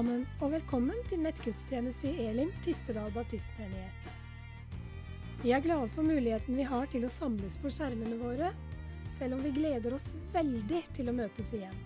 sammen, 0.00 0.22
og 0.40 0.54
velkommen 0.54 0.96
til 1.10 1.20
nettgudstjeneste 1.20 2.08
i 2.08 2.28
Elim 2.30 2.48
Tistedal 2.64 3.10
baptistmenighet. 3.12 4.06
Vi 5.42 5.52
er 5.52 5.60
glade 5.60 5.90
for 5.92 6.06
muligheten 6.06 6.56
vi 6.56 6.64
har 6.64 6.86
til 6.88 7.04
å 7.04 7.10
samles 7.12 7.58
på 7.60 7.68
skjermene 7.74 8.16
våre, 8.16 8.48
selv 9.12 9.36
om 9.36 9.42
vi 9.44 9.52
gleder 9.58 9.92
oss 9.98 10.14
veldig 10.32 10.80
til 10.96 11.10
å 11.10 11.16
møtes 11.18 11.52
igjen. 11.58 11.76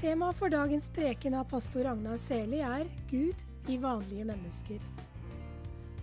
Temaet 0.00 0.40
for 0.40 0.50
dagens 0.50 0.90
preken 0.98 1.38
av 1.38 1.46
pastor 1.52 1.86
Ragnar 1.86 2.18
Seli 2.18 2.64
er 2.64 2.90
Gud 3.12 3.46
i 3.70 3.78
vanlige 3.78 4.26
mennesker. 4.26 4.82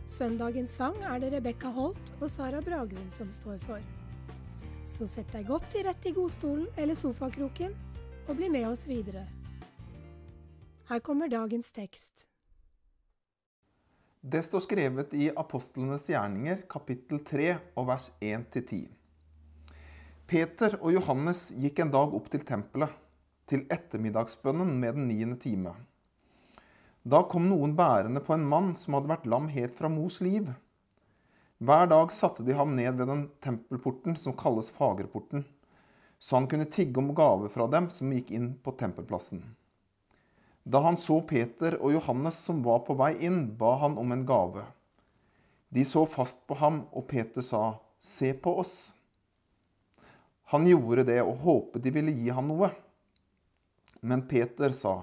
Søndagens 0.08 0.80
sang 0.80 1.04
er 1.04 1.20
det 1.20 1.36
Rebekka 1.36 1.74
Holt 1.76 2.16
og 2.22 2.30
Sara 2.32 2.64
Bragvin 2.64 3.12
som 3.12 3.34
står 3.34 3.60
for. 3.68 3.84
Så 4.88 5.10
sett 5.10 5.36
deg 5.36 5.52
godt 5.52 5.68
til 5.74 5.84
rette 5.90 6.14
i 6.14 6.16
godstolen 6.16 6.70
eller 6.78 6.96
sofakroken, 6.96 7.76
og 8.30 8.38
bli 8.40 8.48
med 8.48 8.72
oss 8.72 8.88
videre. 8.88 9.28
Her 10.94 11.00
kommer 11.00 11.28
dagens 11.28 11.72
tekst. 11.72 12.28
Det 14.22 14.44
står 14.46 14.62
skrevet 14.62 15.14
i 15.18 15.32
Apostlenes 15.36 16.04
gjerninger, 16.06 16.60
kapittel 16.70 17.24
3, 17.26 17.48
og 17.74 17.88
vers 17.88 18.12
1-10. 18.22 18.84
Peter 20.30 20.76
og 20.78 20.94
Johannes 20.94 21.42
gikk 21.58 21.82
en 21.82 21.94
dag 21.96 22.14
opp 22.14 22.30
til 22.30 22.44
tempelet, 22.46 22.94
til 23.50 23.64
ettermiddagsbønnen 23.74 24.76
med 24.84 25.00
den 25.00 25.10
niende 25.10 25.40
time. 25.42 25.74
Da 27.02 27.24
kom 27.32 27.50
noen 27.50 27.74
bærende 27.74 28.22
på 28.22 28.38
en 28.38 28.46
mann 28.54 28.70
som 28.78 29.00
hadde 29.00 29.10
vært 29.16 29.26
lam 29.34 29.50
helt 29.56 29.74
fra 29.80 29.90
mors 29.90 30.20
liv. 30.22 30.54
Hver 31.58 31.90
dag 31.90 32.14
satte 32.14 32.46
de 32.46 32.54
ham 32.54 32.78
ned 32.78 33.02
ved 33.02 33.10
den 33.16 33.26
tempelporten 33.42 34.22
som 34.28 34.38
kalles 34.38 34.70
Fagerporten, 34.78 35.50
så 36.22 36.38
han 36.38 36.52
kunne 36.54 36.70
tigge 36.70 37.02
om 37.02 37.16
gave 37.18 37.50
fra 37.50 37.66
dem 37.80 37.90
som 37.90 38.14
gikk 38.14 38.30
inn 38.38 38.54
på 38.62 38.78
tempelplassen. 38.78 39.42
Da 40.64 40.80
han 40.80 40.98
så 40.98 41.20
Peter 41.28 41.76
og 41.82 41.92
Johannes 41.96 42.40
som 42.40 42.62
var 42.64 42.86
på 42.88 42.96
vei 42.96 43.14
inn, 43.28 43.46
ba 43.60 43.76
han 43.82 43.98
om 44.00 44.16
en 44.16 44.26
gave. 44.28 44.64
De 45.74 45.84
så 45.86 46.06
fast 46.08 46.46
på 46.48 46.56
ham, 46.60 46.86
og 46.94 47.08
Peter 47.10 47.44
sa, 47.44 47.80
Se 48.00 48.34
på 48.34 48.52
oss. 48.60 48.94
Han 50.52 50.68
gjorde 50.68 51.06
det 51.08 51.22
og 51.24 51.38
håpet 51.44 51.84
de 51.86 51.92
ville 51.96 52.12
gi 52.12 52.32
ham 52.36 52.50
noe. 52.52 52.68
Men 54.04 54.26
Peter 54.28 54.76
sa, 54.76 55.02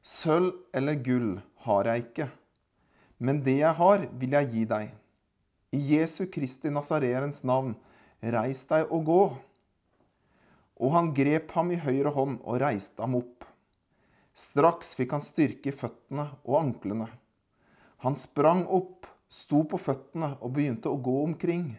Sølv 0.00 0.54
eller 0.72 0.96
gull 1.04 1.34
har 1.66 1.90
jeg 1.90 2.04
ikke, 2.04 2.28
men 3.20 3.42
det 3.44 3.58
jeg 3.58 3.76
har, 3.76 4.06
vil 4.16 4.36
jeg 4.38 4.50
gi 4.54 4.64
deg. 4.70 4.92
I 5.76 5.80
Jesu 5.90 6.24
Kristi 6.32 6.70
Nasareens 6.72 7.42
navn, 7.44 7.74
reis 8.22 8.62
deg 8.70 8.88
og 8.88 9.04
gå. 9.10 9.20
Og 10.80 10.94
han 10.94 11.10
grep 11.14 11.52
ham 11.58 11.74
i 11.74 11.78
høyre 11.82 12.14
hånd 12.14 12.38
og 12.40 12.62
reiste 12.62 13.02
ham 13.04 13.18
opp. 13.20 13.44
Straks 14.40 14.94
fikk 14.96 15.10
han 15.12 15.20
styrke 15.20 15.68
i 15.68 15.76
føttene 15.76 16.24
og 16.48 16.54
anklene. 16.62 17.10
Han 18.00 18.14
sprang 18.16 18.62
opp, 18.72 19.04
sto 19.28 19.66
på 19.68 19.76
føttene 19.76 20.30
og 20.38 20.54
begynte 20.56 20.88
å 20.88 20.96
gå 20.96 21.16
omkring. 21.26 21.74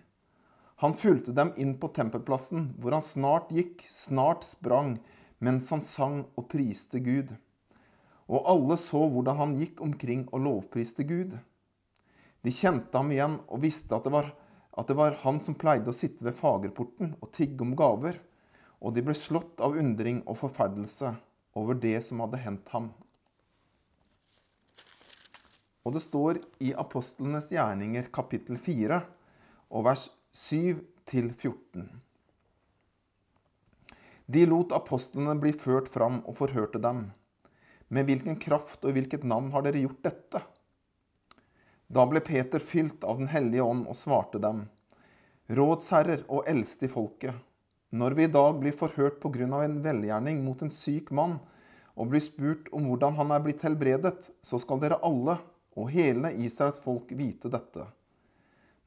Han 0.83 0.93
fulgte 0.93 1.33
dem 1.33 1.55
inn 1.57 1.71
på 1.81 1.89
tempelplassen, 1.95 2.67
hvor 2.77 2.93
han 2.93 3.05
snart 3.05 3.49
gikk, 3.55 3.81
snart 3.89 4.45
sprang, 4.45 4.99
mens 5.41 5.71
han 5.73 5.81
sang 5.81 6.19
og 6.37 6.51
priste 6.53 7.01
Gud. 7.01 7.33
Og 8.29 8.45
alle 8.53 8.77
så 8.77 9.01
hvordan 9.09 9.41
han 9.41 9.57
gikk 9.57 9.81
omkring 9.81 10.27
og 10.29 10.45
lovpriste 10.45 11.07
Gud. 11.09 11.33
De 12.45 12.53
kjente 12.53 12.93
ham 12.93 13.09
igjen 13.09 13.39
og 13.47 13.65
visste 13.65 13.97
at 13.97 14.05
det, 14.05 14.13
var, 14.13 14.29
at 14.77 14.89
det 14.89 14.99
var 15.01 15.17
han 15.25 15.41
som 15.41 15.57
pleide 15.57 15.89
å 15.89 15.97
sitte 15.97 16.29
ved 16.29 16.37
fagerporten 16.37 17.17
og 17.17 17.33
tigge 17.33 17.65
om 17.65 17.73
gaver, 17.77 18.21
og 18.77 18.93
de 18.93 19.07
ble 19.09 19.17
slått 19.17 19.57
av 19.65 19.81
undring 19.81 20.21
og 20.27 20.37
forferdelse 20.45 21.15
over 21.57 21.75
det 21.75 21.99
som 22.05 22.21
hadde 22.23 22.39
hendt 22.41 22.69
ham. 22.73 22.91
Og 25.81 25.95
det 25.95 26.03
står 26.03 26.39
i 26.61 26.71
Apostlenes 26.77 27.49
gjerninger 27.51 28.11
kapittel 28.13 28.59
4 28.61 29.01
og 29.71 29.85
vers 29.87 30.07
7 30.37 30.79
14. 31.11 31.89
De 34.31 34.45
lot 34.47 34.71
apostlene 34.71 35.33
bli 35.41 35.51
ført 35.51 35.89
fram 35.91 36.21
og 36.23 36.37
forhørte 36.37 36.79
dem. 36.79 37.09
Med 37.91 38.07
hvilken 38.07 38.37
kraft 38.39 38.85
og 38.87 38.95
hvilket 38.95 39.25
navn 39.27 39.49
har 39.51 39.65
dere 39.65 39.81
gjort 39.81 40.05
dette? 40.05 40.39
Da 41.91 42.05
ble 42.07 42.21
Peter 42.23 42.63
fylt 42.63 43.03
av 43.03 43.19
Den 43.19 43.27
hellige 43.27 43.65
ånd 43.67 43.83
og 43.91 43.97
svarte 43.99 44.39
dem, 44.39 44.63
rådsherrer 45.51 46.23
og 46.31 46.47
eldste 46.47 46.87
i 46.87 46.91
folket, 46.93 47.35
når 47.91 48.15
vi 48.15 48.23
i 48.23 48.31
dag 48.31 48.59
blir 48.59 48.75
forhørt 48.75 49.23
av 49.25 49.63
en 49.63 49.81
velgjerning 49.83 50.43
mot 50.43 50.61
en 50.61 50.71
syk 50.71 51.11
mann, 51.11 51.39
og 51.95 52.07
blir 52.07 52.23
spurt 52.23 52.69
om 52.71 52.87
hvordan 52.87 53.17
han 53.19 53.31
er 53.35 53.43
blitt 53.43 53.63
helbredet, 53.63 54.31
så 54.41 54.57
skal 54.59 54.79
dere 54.79 55.01
alle 55.03 55.37
og 55.75 55.91
hele 55.91 56.31
Israels 56.39 56.79
folk 56.79 57.11
vite 57.11 57.51
dette. 57.51 57.85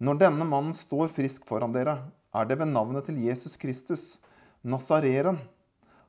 Når 0.01 0.21
denne 0.21 0.45
mannen 0.49 0.75
står 0.75 1.13
frisk 1.13 1.45
foran 1.47 1.73
dere, 1.73 1.99
er 2.35 2.49
det 2.49 2.59
ved 2.59 2.73
navnet 2.73 3.07
til 3.07 3.21
Jesus 3.21 3.57
Kristus, 3.61 4.19
Nazareren, 4.65 5.39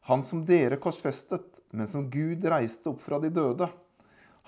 han 0.07 0.23
som 0.23 0.45
dere 0.45 0.79
korsfestet, 0.79 1.59
men 1.75 1.87
som 1.87 2.07
Gud 2.09 2.45
reiste 2.47 2.91
opp 2.91 3.01
fra 3.03 3.19
de 3.19 3.29
døde. 3.33 3.67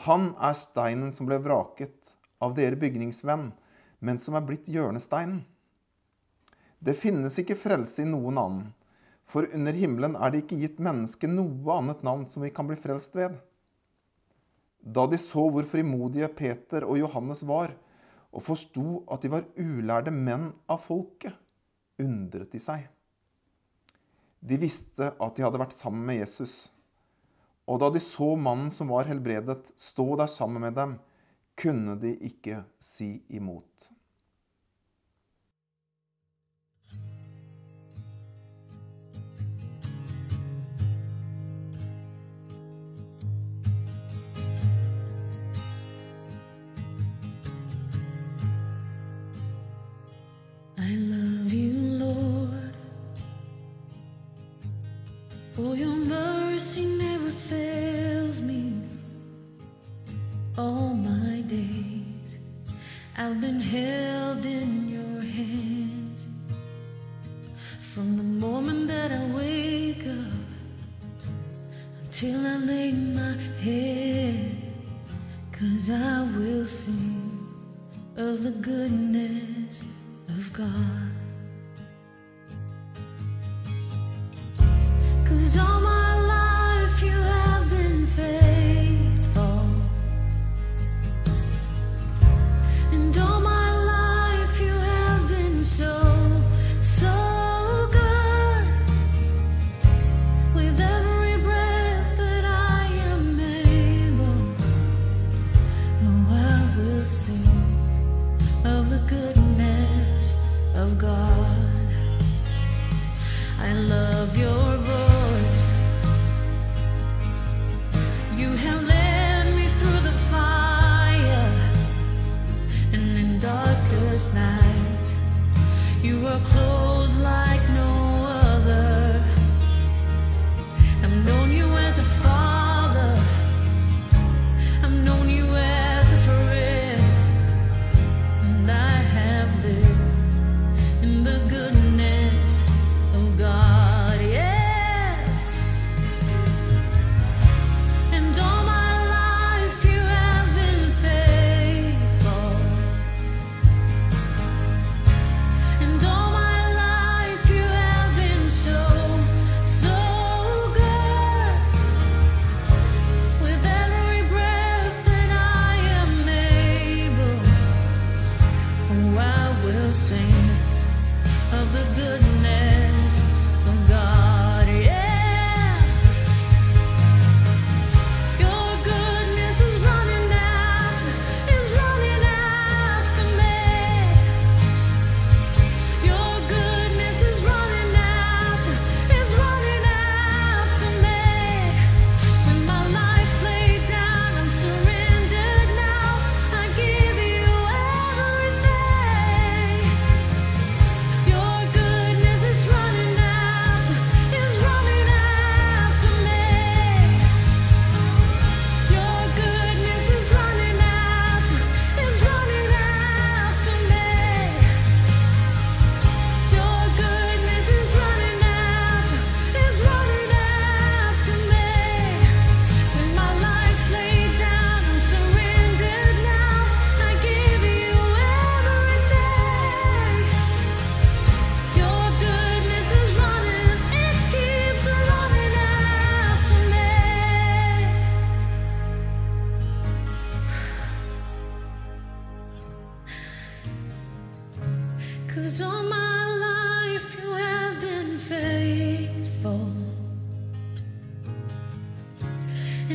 Han 0.08 0.32
er 0.40 0.56
steinen 0.58 1.12
som 1.12 1.28
ble 1.28 1.40
vraket 1.44 2.16
av 2.40 2.56
dere 2.58 2.80
bygningsvenn, 2.80 3.50
men 4.00 4.22
som 4.22 4.38
er 4.38 4.46
blitt 4.46 4.70
hjørnesteinen. 4.70 5.42
Det 6.80 6.94
finnes 6.98 7.40
ikke 7.42 7.58
frelse 7.58 8.04
i 8.04 8.10
noen 8.10 8.38
annen, 8.38 8.66
for 9.28 9.48
under 9.54 9.76
himmelen 9.76 10.16
er 10.16 10.32
det 10.32 10.44
ikke 10.44 10.60
gitt 10.62 10.78
mennesket 10.84 11.32
noe 11.34 11.74
annet 11.74 12.04
navn 12.06 12.28
som 12.32 12.46
vi 12.46 12.52
kan 12.54 12.70
bli 12.70 12.78
frelst 12.80 13.18
ved. 13.18 13.36
Da 14.80 15.04
de 15.10 15.18
så 15.20 15.48
hvor 15.52 15.68
frimodige 15.68 16.30
Peter 16.32 16.86
og 16.88 17.00
Johannes 17.02 17.42
var, 17.48 17.74
og 18.32 18.44
forsto 18.46 19.02
at 19.12 19.24
de 19.24 19.32
var 19.34 19.48
ulærde 19.58 20.14
menn 20.14 20.52
av 20.70 20.84
folket, 20.86 21.34
undret 22.00 22.54
de 22.54 22.62
seg. 22.62 22.86
De 24.40 24.60
visste 24.62 25.10
at 25.12 25.36
de 25.36 25.44
hadde 25.44 25.60
vært 25.60 25.76
sammen 25.76 26.06
med 26.08 26.22
Jesus. 26.22 26.70
Og 27.68 27.82
da 27.82 27.90
de 27.92 28.00
så 28.04 28.36
mannen 28.40 28.70
som 28.72 28.94
var 28.94 29.10
helbredet, 29.10 29.74
stå 29.76 30.14
der 30.22 30.30
sammen 30.32 30.64
med 30.64 30.78
dem, 30.78 30.96
kunne 31.58 31.98
de 32.00 32.14
ikke 32.30 32.62
si 32.80 33.18
imot. 33.34 33.90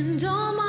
And 0.03 0.21
all 0.25 0.53
my 0.53 0.62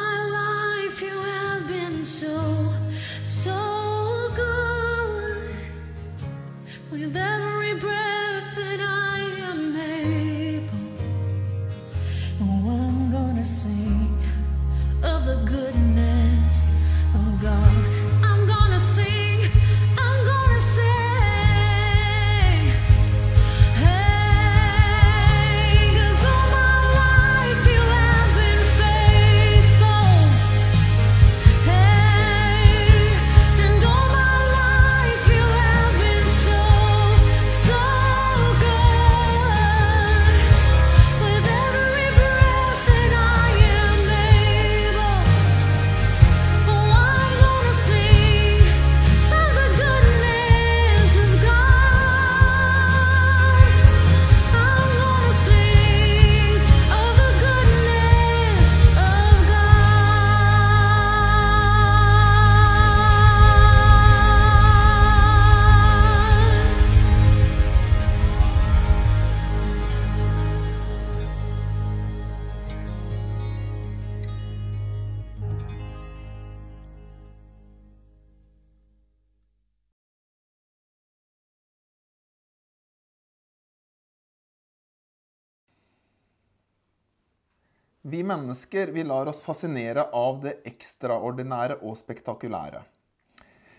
Vi 88.06 88.22
mennesker 88.22 88.86
vi 88.86 89.04
lar 89.04 89.26
oss 89.26 89.42
fascinere 89.42 90.02
av 90.12 90.42
det 90.42 90.58
ekstraordinære 90.68 91.78
og 91.88 91.94
spektakulære. 91.96 92.82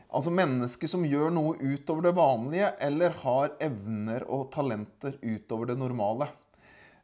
Altså 0.10 0.34
mennesker 0.34 0.90
som 0.90 1.04
gjør 1.06 1.30
noe 1.36 1.60
utover 1.62 2.08
det 2.08 2.14
vanlige, 2.18 2.72
eller 2.88 3.14
har 3.20 3.54
evner 3.62 4.26
og 4.26 4.48
talenter 4.56 5.20
utover 5.22 5.70
det 5.70 5.78
normale. 5.78 6.26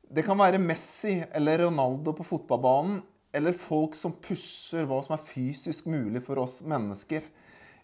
Det 0.02 0.26
kan 0.26 0.42
være 0.42 0.64
Messi 0.66 1.20
eller 1.30 1.68
Ronaldo 1.68 2.16
på 2.18 2.26
fotballbanen, 2.26 3.04
eller 3.38 3.54
folk 3.54 3.94
som 4.00 4.18
pusher 4.18 4.90
hva 4.90 5.04
som 5.06 5.14
er 5.14 5.26
fysisk 5.30 5.94
mulig 5.94 6.24
for 6.26 6.42
oss 6.42 6.64
mennesker. 6.66 7.22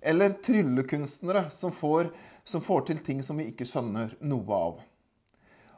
Eller 0.01 0.33
tryllekunstnere 0.49 1.51
som 1.53 1.69
får, 1.69 2.09
som 2.41 2.65
får 2.65 2.89
til 2.89 3.05
ting 3.05 3.21
som 3.21 3.37
vi 3.37 3.51
ikke 3.51 3.69
skjønner 3.69 4.17
noe 4.25 4.63
av. 4.71 4.81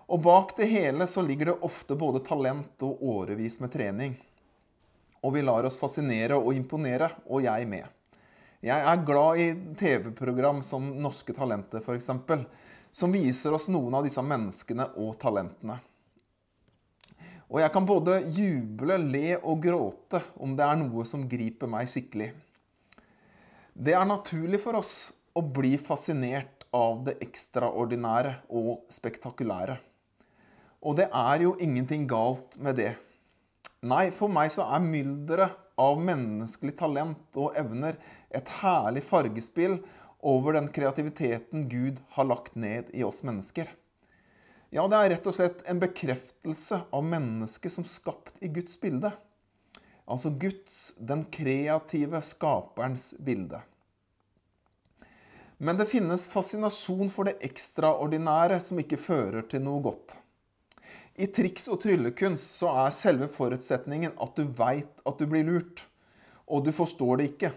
Og 0.10 0.22
bak 0.26 0.56
det 0.58 0.66
hele 0.72 1.06
så 1.08 1.22
ligger 1.22 1.52
det 1.52 1.60
ofte 1.66 1.96
både 1.96 2.24
talent 2.26 2.82
og 2.86 3.04
årevis 3.06 3.60
med 3.62 3.70
trening. 3.74 4.16
Og 5.22 5.36
vi 5.36 5.44
lar 5.46 5.68
oss 5.68 5.78
fascinere 5.78 6.40
og 6.40 6.56
imponere, 6.58 7.12
og 7.30 7.44
jeg 7.46 7.68
med. 7.70 7.86
Jeg 8.66 8.82
er 8.92 9.04
glad 9.06 9.40
i 9.40 9.52
TV-program 9.78 10.64
som 10.66 10.88
Norske 11.00 11.36
Talenter 11.36 11.84
f.eks., 11.84 12.10
som 12.92 13.14
viser 13.14 13.54
oss 13.54 13.68
noen 13.70 14.00
av 14.00 14.08
disse 14.08 14.24
menneskene 14.26 14.88
og 14.98 15.14
talentene. 15.22 15.78
Og 17.50 17.62
jeg 17.62 17.74
kan 17.74 17.86
både 17.86 18.18
juble, 18.34 18.98
le 19.14 19.38
og 19.38 19.62
gråte 19.62 20.22
om 20.42 20.56
det 20.58 20.66
er 20.66 20.80
noe 20.82 21.06
som 21.06 21.28
griper 21.30 21.70
meg 21.70 21.90
skikkelig. 21.90 22.32
Det 23.74 23.94
er 23.94 24.10
naturlig 24.10 24.60
for 24.62 24.82
oss 24.82 24.96
å 25.38 25.46
bli 25.46 25.76
fascinert 25.78 26.66
av 26.76 27.06
det 27.06 27.16
ekstraordinære 27.26 28.34
og 28.58 28.90
spektakulære. 28.94 29.78
Og 30.80 30.96
det 31.00 31.10
er 31.12 31.44
jo 31.44 31.56
ingenting 31.60 32.06
galt 32.08 32.56
med 32.58 32.80
det. 32.80 32.94
Nei, 33.84 34.10
for 34.16 34.32
meg 34.32 34.52
så 34.54 34.66
er 34.76 34.84
mylderet 34.84 35.58
av 35.80 36.00
menneskelig 36.04 36.76
talent 36.80 37.40
og 37.40 37.56
evner 37.60 38.00
et 38.36 38.50
herlig 38.60 39.04
fargespill 39.08 39.78
over 40.20 40.58
den 40.58 40.68
kreativiteten 40.76 41.70
Gud 41.72 42.02
har 42.16 42.28
lagt 42.28 42.58
ned 42.60 42.92
i 42.94 43.06
oss 43.08 43.24
mennesker. 43.24 43.70
Ja, 44.70 44.84
det 44.86 45.00
er 45.00 45.10
rett 45.16 45.28
og 45.32 45.34
slett 45.34 45.64
en 45.72 45.80
bekreftelse 45.82 46.84
av 46.94 47.06
mennesket 47.08 47.74
som 47.74 47.88
skapt 47.88 48.36
i 48.44 48.52
Guds 48.54 48.76
bilde. 48.82 49.12
Altså 50.10 50.30
Guds, 50.42 50.92
den 50.98 51.24
kreative 51.32 52.22
skaperens 52.26 53.14
bilde. 53.20 53.62
Men 55.58 55.80
det 55.80 55.90
finnes 55.92 56.28
fascinasjon 56.32 57.10
for 57.12 57.28
det 57.28 57.40
ekstraordinære 57.44 58.60
som 58.64 58.80
ikke 58.80 59.00
fører 59.02 59.48
til 59.50 59.64
noe 59.66 59.82
godt. 59.84 60.16
I 61.20 61.28
triks 61.36 61.68
og 61.68 61.82
tryllekunst 61.84 62.62
så 62.62 62.70
er 62.86 62.94
selve 62.96 63.28
forutsetningen 63.32 64.14
at 64.24 64.38
du 64.38 64.46
veit 64.56 65.02
at 65.04 65.20
du 65.20 65.26
blir 65.28 65.44
lurt, 65.44 65.84
og 66.48 66.64
du 66.64 66.72
forstår 66.72 67.20
det 67.20 67.26
ikke. 67.34 67.52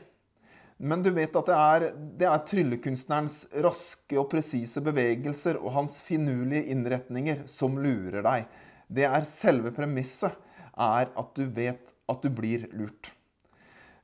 Men 0.82 1.04
du 1.04 1.12
vet 1.14 1.36
at 1.38 1.46
det 1.46 1.58
er, 1.58 1.84
det 2.18 2.26
er 2.26 2.42
tryllekunstnerens 2.48 3.44
raske 3.62 4.18
og 4.18 4.26
presise 4.32 4.82
bevegelser 4.82 5.60
og 5.60 5.76
hans 5.76 6.00
finurlige 6.02 6.74
innretninger 6.74 7.44
som 7.46 7.78
lurer 7.78 8.24
deg. 8.26 8.50
Det 8.90 9.06
er 9.06 9.30
selve 9.30 9.70
premisset, 9.76 10.34
er 10.72 11.12
at 11.14 11.34
du 11.36 11.44
vet 11.54 11.94
at 12.10 12.24
du 12.24 12.32
blir 12.34 12.66
lurt. 12.74 13.12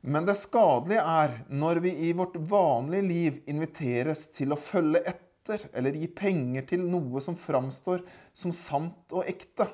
Men 0.06 0.28
det 0.28 0.38
skadelige 0.38 1.02
er 1.02 1.40
når 1.50 1.82
vi 1.82 1.96
i 2.06 2.12
vårt 2.14 2.36
vanlige 2.46 3.08
liv 3.08 3.40
inviteres 3.50 4.28
til 4.36 4.54
å 4.54 4.60
følge 4.60 5.02
etter 5.02 5.27
eller 5.72 5.96
gi 5.96 6.08
penger 6.12 6.66
til 6.68 6.84
noe 6.84 7.22
som 7.24 7.36
framstår 7.38 8.04
som 8.36 8.52
sant 8.54 9.14
og 9.14 9.24
ekte, 9.28 9.68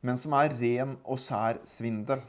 men 0.00 0.18
som 0.18 0.34
er 0.38 0.56
ren 0.58 0.96
og 1.04 1.20
skjær 1.20 1.60
svindel. 1.68 2.22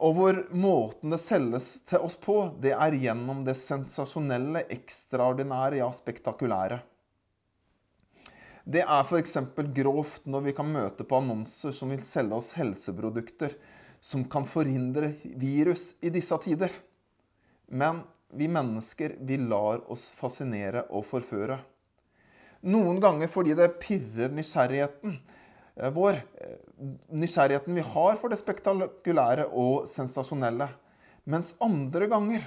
Og 0.00 0.14
hvor 0.16 0.38
måten 0.56 1.12
det 1.12 1.20
selges 1.20 1.82
til 1.88 2.04
oss 2.06 2.16
på, 2.20 2.36
det 2.60 2.72
er 2.72 2.96
gjennom 2.96 3.42
det 3.44 3.56
sensasjonelle, 3.60 4.64
ekstraordinære, 4.72 5.80
ja, 5.82 5.90
spektakulære. 5.92 6.80
Det 8.64 8.84
er 8.84 9.02
f.eks. 9.04 9.36
grovt 9.76 10.28
når 10.30 10.46
vi 10.46 10.54
kan 10.56 10.68
møte 10.72 11.04
på 11.04 11.18
annonser 11.20 11.74
som 11.76 11.92
vil 11.92 12.04
selge 12.06 12.36
oss 12.36 12.54
helseprodukter 12.56 13.56
som 14.00 14.24
kan 14.30 14.46
forhindre 14.48 15.14
virus 15.40 15.94
i 16.00 16.12
disse 16.12 16.36
tider. 16.44 16.72
Men 17.68 18.02
vi 18.36 18.48
mennesker, 18.50 19.16
vi 19.20 19.36
lar 19.40 19.82
oss 19.90 20.08
fascinere 20.14 20.86
og 20.90 21.06
forføre. 21.08 21.58
Noen 22.70 23.00
ganger 23.00 23.30
fordi 23.32 23.56
det 23.56 23.72
pirrer 23.80 24.32
nysgjerrigheten 24.36 25.16
eh, 25.16 25.90
vår. 25.96 26.20
eh, 26.40 26.58
Nysgjerrigheten 27.12 27.76
vi 27.76 27.84
har 27.84 28.16
for 28.20 28.32
det 28.32 28.40
spektakulære 28.40 29.48
og 29.56 29.86
sensasjonelle. 29.88 30.68
Mens 31.28 31.54
andre 31.60 32.08
ganger 32.10 32.44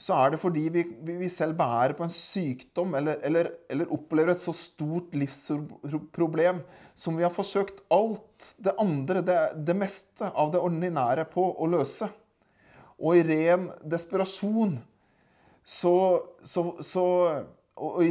så 0.00 0.16
er 0.16 0.32
det 0.32 0.40
fordi 0.40 0.62
vi, 0.72 0.82
vi 1.20 1.28
selv 1.28 1.58
bærer 1.58 1.92
på 1.96 2.06
en 2.06 2.12
sykdom 2.14 2.94
eller, 2.96 3.18
eller, 3.26 3.50
eller 3.68 3.90
opplever 3.92 4.32
et 4.32 4.40
så 4.40 4.54
stort 4.56 5.12
livsproblem 5.12 6.62
som 6.96 7.18
vi 7.18 7.26
har 7.26 7.34
forsøkt 7.34 7.82
alt 7.92 8.54
det 8.56 8.72
andre, 8.80 9.20
det, 9.20 9.36
det 9.68 9.76
meste 9.76 10.30
av 10.32 10.54
det 10.54 10.62
ordinære 10.64 11.26
på 11.28 11.44
å 11.52 11.68
løse. 11.68 12.08
Og 13.00 13.16
i 13.16 13.24
ren 13.24 13.70
desperasjon 13.88 14.76
så, 15.64 15.94
så, 16.42 16.64
så 16.84 17.04
og 17.80 18.02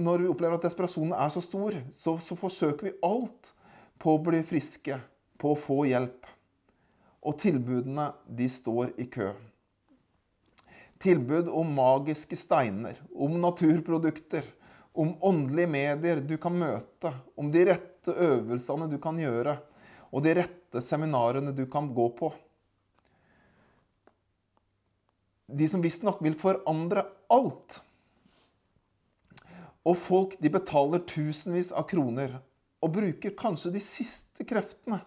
Når 0.00 0.22
vi 0.22 0.28
opplever 0.32 0.56
at 0.56 0.64
desperasjonen 0.64 1.12
er 1.12 1.28
så 1.32 1.42
stor, 1.44 1.76
så, 1.92 2.16
så 2.22 2.36
forsøker 2.38 2.88
vi 2.88 2.96
alt 3.04 3.52
på 4.00 4.14
å 4.16 4.22
bli 4.24 4.40
friske, 4.48 4.96
på 5.36 5.52
å 5.52 5.58
få 5.58 5.82
hjelp. 5.90 6.24
Og 7.20 7.36
tilbudene, 7.42 8.06
de 8.24 8.48
står 8.48 8.94
i 8.96 9.04
kø. 9.12 9.34
Tilbud 11.00 11.50
om 11.52 11.68
magiske 11.76 12.36
steiner, 12.36 12.96
om 13.12 13.36
naturprodukter, 13.42 14.48
om 14.96 15.12
åndelige 15.20 15.68
medier 15.70 16.20
du 16.24 16.38
kan 16.40 16.56
møte, 16.56 17.12
om 17.36 17.52
de 17.52 17.66
rette 17.68 18.12
øvelsene 18.12 18.88
du 18.88 18.96
kan 19.02 19.20
gjøre, 19.20 19.58
og 20.10 20.24
de 20.24 20.34
rette 20.40 20.82
seminarene 20.84 21.52
du 21.56 21.66
kan 21.70 21.92
gå 21.94 22.08
på. 22.16 22.32
De 25.50 25.68
som 25.68 25.82
visstnok 25.82 26.20
vil 26.22 26.36
forandre 26.38 27.06
alt. 27.32 27.80
Og 29.86 29.96
folk 29.98 30.36
de 30.40 30.52
betaler 30.52 31.02
tusenvis 31.08 31.72
av 31.72 31.88
kroner 31.90 32.38
og 32.80 32.92
bruker 32.94 33.34
kanskje 33.36 33.74
de 33.74 33.82
siste 33.84 34.46
kreftene. 34.48 35.00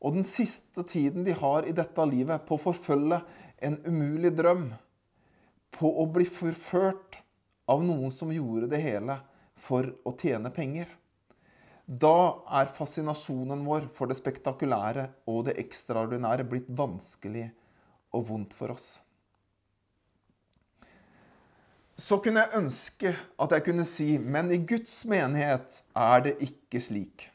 og 0.00 0.12
den 0.12 0.26
siste 0.28 0.82
tiden 0.84 1.24
de 1.24 1.32
har 1.32 1.64
i 1.66 1.72
dette 1.74 2.04
livet 2.06 2.44
på 2.46 2.58
å 2.58 2.60
forfølge 2.60 3.16
en 3.64 3.78
umulig 3.86 4.30
drøm, 4.36 4.68
på 5.72 5.88
å 5.88 6.04
bli 6.12 6.26
forført 6.28 7.16
av 7.66 7.82
noen 7.84 8.12
som 8.12 8.32
gjorde 8.32 8.68
det 8.70 8.82
hele 8.84 9.16
for 9.56 9.88
å 10.04 10.12
tjene 10.20 10.52
penger. 10.52 10.90
Da 11.86 12.42
er 12.60 12.72
fascinasjonen 12.76 13.64
vår 13.66 13.88
for 13.96 14.10
det 14.10 14.18
spektakulære 14.18 15.08
og 15.30 15.46
det 15.48 15.56
ekstraordinære 15.64 16.46
blitt 16.50 16.68
vanskelig 16.68 17.48
og 18.16 18.28
vondt 18.30 18.56
for 18.58 18.74
oss. 18.74 18.88
Så 21.96 22.18
kunne 22.20 22.42
jeg 22.44 22.58
ønske 22.58 23.10
at 23.40 23.52
jeg 23.56 23.64
kunne 23.64 23.84
si, 23.88 24.10
men 24.20 24.50
i 24.52 24.58
Guds 24.68 24.98
menighet 25.08 25.78
er 25.96 26.24
det 26.26 26.34
ikke 26.44 26.80
slik. 26.84 27.30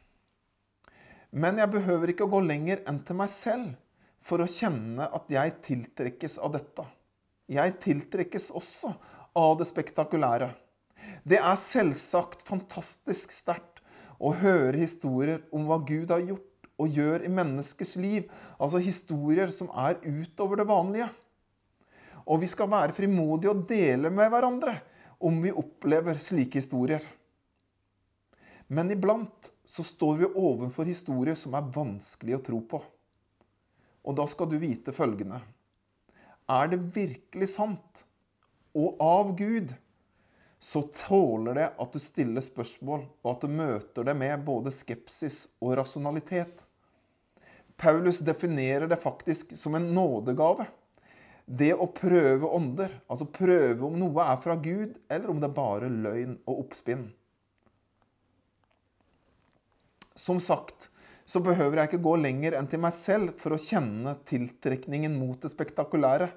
Men 1.34 1.58
jeg 1.58 1.72
behøver 1.74 2.12
ikke 2.12 2.28
å 2.28 2.34
gå 2.36 2.44
lenger 2.46 2.84
enn 2.90 3.00
til 3.08 3.18
meg 3.18 3.32
selv 3.34 3.72
for 4.22 4.44
å 4.44 4.50
kjenne 4.52 5.08
at 5.10 5.32
jeg 5.34 5.56
tiltrekkes 5.66 6.38
av 6.46 6.54
dette. 6.54 6.86
Jeg 7.50 7.80
tiltrekkes 7.82 8.52
også 8.54 8.94
av 9.42 9.58
det 9.58 9.66
spektakulære. 9.72 10.52
Det 11.26 11.40
er 11.42 11.58
selvsagt 11.58 12.46
fantastisk 12.46 13.34
sterkt 13.34 13.82
å 14.22 14.36
høre 14.38 14.78
historier 14.78 15.42
om 15.50 15.66
hva 15.66 15.80
Gud 15.82 16.14
har 16.14 16.22
gjort 16.22 16.70
og 16.82 17.02
gjør 17.02 17.26
i 17.26 17.34
menneskers 17.34 17.96
liv. 17.98 18.30
Altså 18.62 18.82
historier 18.84 19.50
som 19.56 19.74
er 19.74 19.98
utover 20.06 20.62
det 20.62 20.70
vanlige. 20.70 21.10
Og 22.28 22.42
vi 22.44 22.50
skal 22.52 22.70
være 22.72 22.96
frimodige 22.96 23.54
og 23.54 23.66
dele 23.70 24.12
med 24.14 24.30
hverandre 24.32 24.76
om 25.22 25.42
vi 25.44 25.54
opplever 25.54 26.22
slike 26.22 26.62
historier. 26.62 27.04
Men 28.72 28.92
iblant 28.94 29.52
så 29.66 29.84
står 29.84 30.22
vi 30.22 30.30
overfor 30.32 30.88
historier 30.88 31.38
som 31.38 31.56
er 31.58 31.72
vanskelig 31.76 32.38
å 32.38 32.44
tro 32.46 32.62
på. 32.74 32.80
Og 34.02 34.18
da 34.18 34.26
skal 34.30 34.50
du 34.50 34.58
vite 34.62 34.94
følgende. 34.96 35.42
Er 36.50 36.72
det 36.72 36.82
virkelig 36.96 37.52
sant 37.54 38.06
og 38.74 39.02
av 39.04 39.36
Gud, 39.36 39.74
så 40.60 40.82
tåler 40.96 41.58
det 41.58 41.70
at 41.82 41.94
du 41.94 42.00
stiller 42.00 42.44
spørsmål, 42.46 43.04
og 43.24 43.30
at 43.34 43.44
du 43.44 43.52
møter 43.52 44.06
det 44.08 44.14
med 44.16 44.44
både 44.46 44.72
skepsis 44.72 45.44
og 45.60 45.74
rasjonalitet. 45.80 46.64
Paulus 47.82 48.22
definerer 48.24 48.88
det 48.88 49.00
faktisk 49.02 49.56
som 49.58 49.76
en 49.76 49.90
nådegave. 49.96 50.68
Det 51.46 51.72
å 51.74 51.88
prøve 51.92 52.48
ånder, 52.48 52.94
altså 53.12 53.28
prøve 53.32 53.88
om 53.88 53.98
noe 54.00 54.28
er 54.34 54.38
fra 54.44 54.56
Gud, 54.56 54.96
eller 55.10 55.32
om 55.32 55.42
det 55.42 55.50
er 55.50 55.58
bare 55.58 55.90
løgn 55.92 56.38
og 56.46 56.66
oppspinn. 56.66 57.10
Som 60.16 60.40
sagt 60.44 60.92
så 61.32 61.40
behøver 61.44 61.80
jeg 61.80 61.92
ikke 61.92 62.04
gå 62.04 62.16
lenger 62.20 62.58
enn 62.58 62.68
til 62.68 62.82
meg 62.84 62.94
selv 62.96 63.38
for 63.40 63.56
å 63.56 63.62
kjenne 63.62 64.18
tiltrekningen 64.28 65.14
mot 65.16 65.40
det 65.40 65.52
spektakulære. 65.54 66.28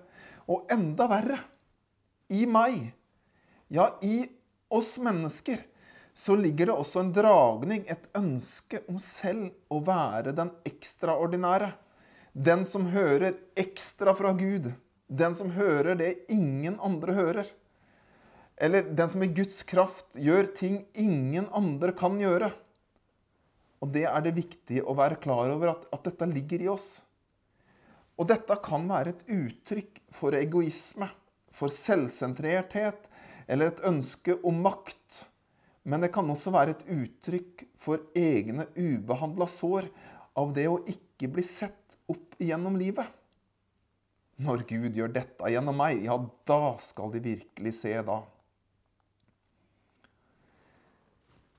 Og 0.46 0.68
enda 0.70 1.08
verre 1.10 1.40
i 2.30 2.44
meg, 2.46 2.92
ja, 3.72 3.88
i 4.04 4.28
oss 4.70 4.94
mennesker, 5.02 5.64
så 6.14 6.36
ligger 6.38 6.70
det 6.70 6.76
også 6.78 7.00
en 7.02 7.10
dragning, 7.16 7.82
et 7.90 8.06
ønske 8.14 8.84
om 8.86 9.00
selv 9.02 9.50
å 9.72 9.80
være 9.82 10.34
den 10.36 10.52
ekstraordinære. 10.68 11.72
Den 12.34 12.62
som 12.66 12.86
hører 12.92 13.34
ekstra 13.58 14.14
fra 14.14 14.30
Gud. 14.38 14.70
Den 15.08 15.34
som 15.36 15.52
hører 15.52 15.98
det 15.98 16.12
ingen 16.32 16.78
andre 16.80 17.14
hører. 17.16 17.48
Eller 18.56 18.86
den 18.86 19.10
som 19.10 19.22
i 19.22 19.30
Guds 19.34 19.62
kraft 19.66 20.14
gjør 20.14 20.48
ting 20.56 20.84
ingen 20.94 21.48
andre 21.52 21.92
kan 21.96 22.16
gjøre. 22.20 22.52
Og 23.82 23.90
det 23.92 24.06
er 24.08 24.22
det 24.24 24.36
viktig 24.38 24.80
å 24.80 24.94
være 24.96 25.18
klar 25.20 25.50
over 25.52 25.74
at, 25.74 25.88
at 25.92 26.06
dette 26.08 26.28
ligger 26.30 26.64
i 26.64 26.70
oss. 26.72 27.02
Og 28.14 28.28
dette 28.30 28.56
kan 28.64 28.86
være 28.88 29.12
et 29.12 29.24
uttrykk 29.34 30.00
for 30.14 30.36
egoisme, 30.38 31.08
for 31.54 31.72
selvsentrerthet 31.74 33.10
eller 33.50 33.72
et 33.72 33.82
ønske 33.84 34.38
om 34.46 34.62
makt. 34.64 35.24
Men 35.84 36.00
det 36.00 36.14
kan 36.14 36.30
også 36.30 36.54
være 36.54 36.76
et 36.76 36.86
uttrykk 36.94 37.66
for 37.82 38.06
egne 38.16 38.68
ubehandla 38.78 39.48
sår 39.50 39.90
av 40.40 40.54
det 40.56 40.64
å 40.70 40.80
ikke 40.88 41.28
bli 41.34 41.44
sett 41.44 41.98
opp 42.10 42.38
igjennom 42.40 42.78
livet. 42.80 43.04
Når 44.42 44.64
Gud 44.66 44.96
gjør 44.98 45.12
dette 45.14 45.50
gjennom 45.52 45.76
meg, 45.78 46.00
ja, 46.02 46.16
da 46.48 46.74
skal 46.82 47.12
de 47.14 47.22
virkelig 47.22 47.74
se 47.76 47.94
da. 48.02 48.18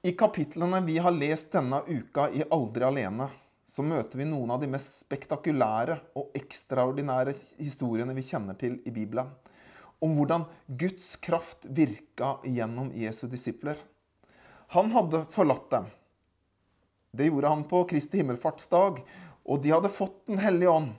I 0.06 0.12
kapitlene 0.14 0.82
vi 0.86 1.00
har 1.02 1.16
lest 1.16 1.56
denne 1.56 1.80
uka 1.88 2.28
i 2.30 2.44
Aldri 2.54 2.86
alene, 2.86 3.30
så 3.66 3.82
møter 3.82 4.20
vi 4.20 4.28
noen 4.30 4.52
av 4.54 4.60
de 4.62 4.68
mest 4.70 5.00
spektakulære 5.00 5.96
og 6.20 6.36
ekstraordinære 6.38 7.34
historiene 7.58 8.14
vi 8.14 8.26
kjenner 8.28 8.60
til 8.60 8.76
i 8.86 8.94
Bibelen. 8.94 9.32
Om 10.04 10.14
hvordan 10.20 10.46
Guds 10.68 11.16
kraft 11.24 11.66
virka 11.66 12.36
gjennom 12.44 12.92
Jesu 12.94 13.26
disipler. 13.32 13.80
Han 14.76 14.92
hadde 14.94 15.24
forlatt 15.34 15.72
dem. 15.72 15.88
Det 17.16 17.32
gjorde 17.32 17.56
han 17.56 17.64
på 17.66 17.82
Kristi 17.90 18.20
himmelfartsdag, 18.22 19.02
og 19.48 19.64
de 19.64 19.74
hadde 19.74 19.94
fått 19.94 20.28
Den 20.28 20.44
hellige 20.44 20.70
ånd. 20.70 20.94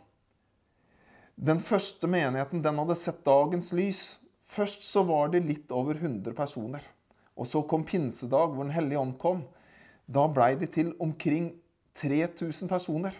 Den 1.36 1.58
første 1.60 2.08
menigheten 2.08 2.62
den 2.64 2.78
hadde 2.80 2.94
sett 2.96 3.18
dagens 3.26 3.68
lys. 3.76 4.02
Først 4.48 4.86
så 4.88 5.02
var 5.04 5.28
det 5.34 5.44
litt 5.44 5.72
over 5.74 5.98
100 5.98 6.32
personer. 6.36 6.80
Og 7.36 7.44
så 7.44 7.60
kom 7.68 7.84
pinsedag, 7.84 8.54
hvor 8.54 8.64
Den 8.64 8.72
hellige 8.72 8.98
ånd 8.98 9.18
kom. 9.20 9.44
Da 10.08 10.24
blei 10.32 10.54
de 10.56 10.66
til 10.66 10.94
omkring 10.98 11.52
3000 12.00 12.68
personer. 12.68 13.12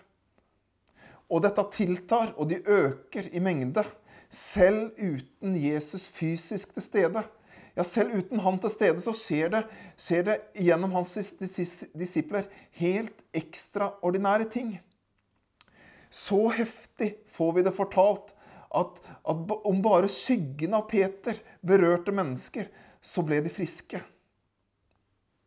Og 1.29 1.43
dette 1.43 1.63
tiltar, 1.75 2.33
og 2.39 2.49
de 2.49 2.63
øker 2.65 3.29
i 3.33 3.41
mengde. 3.41 3.85
Selv 4.31 4.97
uten 4.97 5.55
Jesus 5.55 6.09
fysisk 6.09 6.73
til 6.73 6.83
stede. 6.83 7.23
Ja, 7.77 7.83
selv 7.83 8.17
uten 8.17 8.41
han 8.41 8.59
til 8.59 8.73
stede 8.73 9.01
så 9.05 9.13
skjer 9.13 9.51
det, 9.53 9.63
skjer 10.01 10.23
det 10.25 10.37
gjennom 10.57 10.95
hans 10.97 11.13
disipler 11.93 12.49
helt 12.81 13.21
ekstraordinære 13.37 14.49
ting. 14.49 14.79
Så 16.11 16.49
heftig 16.55 17.15
får 17.35 17.53
vi 17.57 17.65
det 17.67 17.75
fortalt 17.77 18.33
at, 18.77 19.01
at 19.25 19.53
om 19.67 19.83
bare 19.85 20.11
skyggen 20.13 20.77
av 20.77 20.87
Peter 20.91 21.39
berørte 21.65 22.15
mennesker, 22.15 22.69
så 23.01 23.25
ble 23.27 23.41
de 23.45 23.53
friske. 23.53 24.01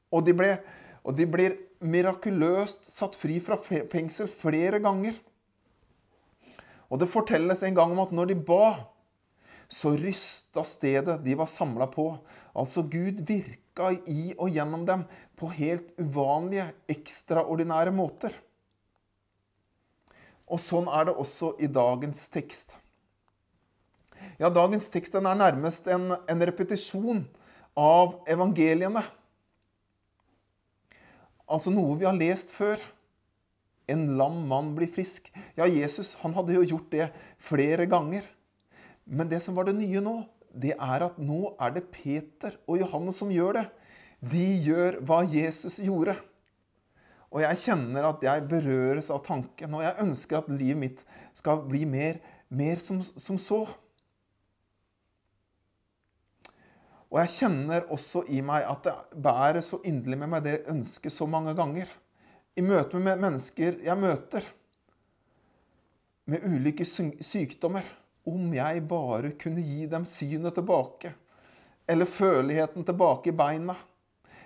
Og 0.10 0.26
de, 0.26 0.34
ble, 0.34 0.54
og 1.06 1.16
de 1.18 1.28
blir 1.30 1.58
mirakuløst 1.86 2.88
satt 2.90 3.18
fri 3.18 3.38
fra 3.44 3.60
fengsel 3.62 4.30
flere 4.32 4.82
ganger. 4.84 5.18
Og 6.90 7.02
det 7.02 7.12
fortelles 7.12 7.62
en 7.66 7.76
gang 7.78 7.94
om 7.94 8.02
at 8.02 8.14
når 8.16 8.32
de 8.32 8.40
ba, 8.48 8.72
så 9.70 9.94
rysta 9.94 10.64
stedet 10.66 11.20
de 11.22 11.36
var 11.38 11.50
samla 11.50 11.86
på. 11.94 12.08
Altså 12.58 12.82
Gud 12.90 13.22
virka 13.28 13.92
i 14.10 14.32
og 14.34 14.50
gjennom 14.50 14.86
dem 14.88 15.06
på 15.38 15.52
helt 15.54 15.94
uvanlige, 16.02 16.72
ekstraordinære 16.90 17.94
måter. 17.94 18.34
Og 20.50 20.62
sånn 20.62 20.90
er 20.90 21.10
det 21.10 21.18
også 21.22 21.54
i 21.62 21.70
dagens 21.70 22.26
tekst. 22.34 22.76
Ja, 24.40 24.50
dagens 24.52 24.90
tekst 24.92 25.16
er 25.16 25.24
nærmest 25.24 25.88
en, 25.92 26.12
en 26.28 26.46
repetisjon 26.50 27.24
av 27.78 28.18
evangeliene. 28.30 29.04
Altså 31.50 31.74
noe 31.74 31.98
vi 32.00 32.08
har 32.08 32.18
lest 32.18 32.52
før. 32.54 32.82
En 33.90 34.06
lam 34.20 34.44
mann 34.50 34.74
blir 34.78 34.90
frisk. 34.94 35.32
Ja, 35.58 35.66
Jesus 35.66 36.14
han 36.22 36.36
hadde 36.38 36.58
jo 36.58 36.66
gjort 36.76 36.92
det 36.94 37.10
flere 37.42 37.88
ganger. 37.90 38.28
Men 39.10 39.30
det 39.32 39.42
som 39.42 39.58
var 39.58 39.66
det 39.70 39.78
nye 39.80 40.02
nå, 40.06 40.20
det 40.54 40.76
er 40.76 41.06
at 41.06 41.18
nå 41.22 41.56
er 41.62 41.74
det 41.76 41.88
Peter 41.94 42.58
og 42.70 42.82
Johannes 42.82 43.22
som 43.22 43.32
gjør 43.34 43.62
det. 43.62 43.66
De 44.20 44.46
gjør 44.66 45.00
hva 45.08 45.24
Jesus 45.30 45.80
gjorde. 45.82 46.18
Og 47.30 47.44
jeg 47.44 47.62
kjenner 47.62 48.08
at 48.10 48.24
jeg 48.26 48.48
berøres 48.50 49.12
av 49.14 49.22
tanken, 49.26 49.76
og 49.78 49.84
jeg 49.86 50.02
ønsker 50.02 50.40
at 50.40 50.50
livet 50.50 50.82
mitt 50.82 51.04
skal 51.38 51.62
bli 51.70 51.84
mer, 51.86 52.18
mer 52.50 52.82
som, 52.82 53.04
som 53.06 53.38
så. 53.42 53.62
Og 57.10 57.18
jeg 57.24 57.34
kjenner 57.40 57.88
også 57.94 58.24
i 58.34 58.42
meg 58.46 58.66
at 58.70 58.86
det 58.86 59.22
bærer 59.22 59.62
så 59.66 59.80
inderlig 59.86 60.18
med 60.22 60.34
meg 60.34 60.46
det 60.46 60.58
ønsket 60.70 61.14
så 61.14 61.26
mange 61.30 61.56
ganger. 61.58 61.90
I 62.58 62.66
møte 62.66 63.02
med 63.02 63.22
mennesker 63.22 63.80
jeg 63.86 63.98
møter 63.98 64.46
med 66.30 66.46
ulike 66.46 66.86
sykdommer. 66.86 67.86
Om 68.30 68.52
jeg 68.54 68.84
bare 68.86 69.32
kunne 69.42 69.64
gi 69.64 69.88
dem 69.90 70.04
synet 70.06 70.54
tilbake. 70.58 71.14
Eller 71.90 72.06
føleligheten 72.06 72.86
tilbake 72.86 73.32
i 73.32 73.38
beina. 73.38 73.74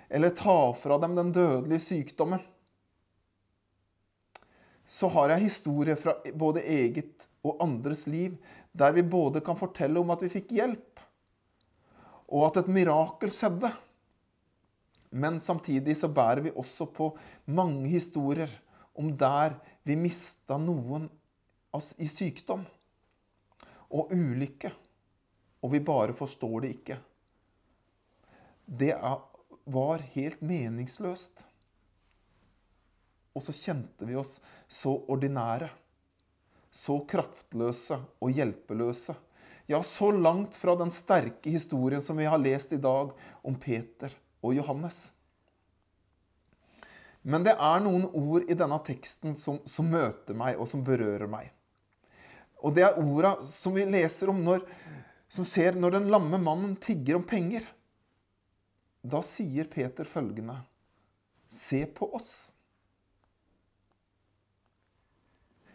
Eller 0.08 0.32
ta 0.32 0.72
fra 0.78 0.96
dem 1.02 1.16
den 1.18 1.32
dødelige 1.34 1.84
sykdommen. 1.84 2.40
Så 4.86 5.08
har 5.08 5.32
jeg 5.32 5.46
historier 5.46 5.98
fra 5.98 6.16
både 6.36 6.62
eget 6.62 7.24
og 7.44 7.60
andres 7.64 8.06
liv 8.08 8.36
der 8.74 8.94
vi 8.96 9.04
både 9.06 9.42
kan 9.44 9.58
fortelle 9.58 10.00
om 10.00 10.10
at 10.10 10.24
vi 10.24 10.32
fikk 10.32 10.54
hjelp, 10.56 11.00
og 12.34 12.48
at 12.48 12.62
et 12.64 12.70
mirakel 12.74 13.30
skjedde. 13.30 13.70
Men 15.14 15.38
samtidig 15.38 15.94
så 16.00 16.10
bærer 16.10 16.42
vi 16.42 16.50
også 16.50 16.88
på 16.90 17.12
mange 17.46 17.86
historier 17.92 18.50
om 18.98 19.12
der 19.18 19.54
vi 19.86 19.94
mista 19.98 20.58
noen 20.58 21.06
i 22.02 22.08
sykdom 22.10 22.64
og 23.94 24.10
ulykke, 24.14 24.72
og 25.62 25.72
vi 25.72 25.80
bare 25.86 26.16
forstår 26.18 26.64
det 26.64 26.72
ikke. 26.74 26.98
Det 28.66 28.94
var 29.64 30.04
helt 30.14 30.42
meningsløst. 30.42 31.44
Og 33.34 33.42
så 33.42 33.54
kjente 33.54 34.06
vi 34.06 34.16
oss 34.18 34.38
så 34.70 34.94
ordinære, 35.10 35.68
så 36.70 37.00
kraftløse 37.10 37.98
og 38.22 38.34
hjelpeløse. 38.34 39.14
Ja, 39.70 39.80
så 39.82 40.10
langt 40.12 40.56
fra 40.60 40.74
den 40.76 40.92
sterke 40.92 41.50
historien 41.50 42.02
som 42.04 42.18
vi 42.20 42.28
har 42.28 42.38
lest 42.38 42.74
i 42.76 42.80
dag 42.80 43.14
om 43.42 43.58
Peter 43.58 44.12
og 44.44 44.54
Johannes. 44.54 45.08
Men 47.24 47.46
det 47.46 47.54
er 47.56 47.80
noen 47.80 48.04
ord 48.12 48.44
i 48.52 48.56
denne 48.58 48.76
teksten 48.84 49.32
som, 49.38 49.62
som 49.64 49.88
møter 49.88 50.36
meg, 50.36 50.58
og 50.60 50.68
som 50.68 50.82
berører 50.84 51.30
meg. 51.30 51.48
Og 52.60 52.74
det 52.76 52.84
er 52.84 52.98
orda 53.00 53.38
som 53.48 53.76
vi 53.76 53.86
leser 53.88 54.28
om 54.32 54.42
når, 54.44 54.60
som 55.32 55.46
ser 55.48 55.76
når 55.80 55.98
den 55.98 56.10
lamme 56.12 56.40
mannen 56.40 56.76
tigger 56.80 57.16
om 57.16 57.24
penger. 57.24 57.64
Da 59.00 59.20
sier 59.24 59.68
Peter 59.72 60.08
følgende 60.08 60.60
Se 61.48 61.84
på 61.86 62.08
oss. 62.16 62.53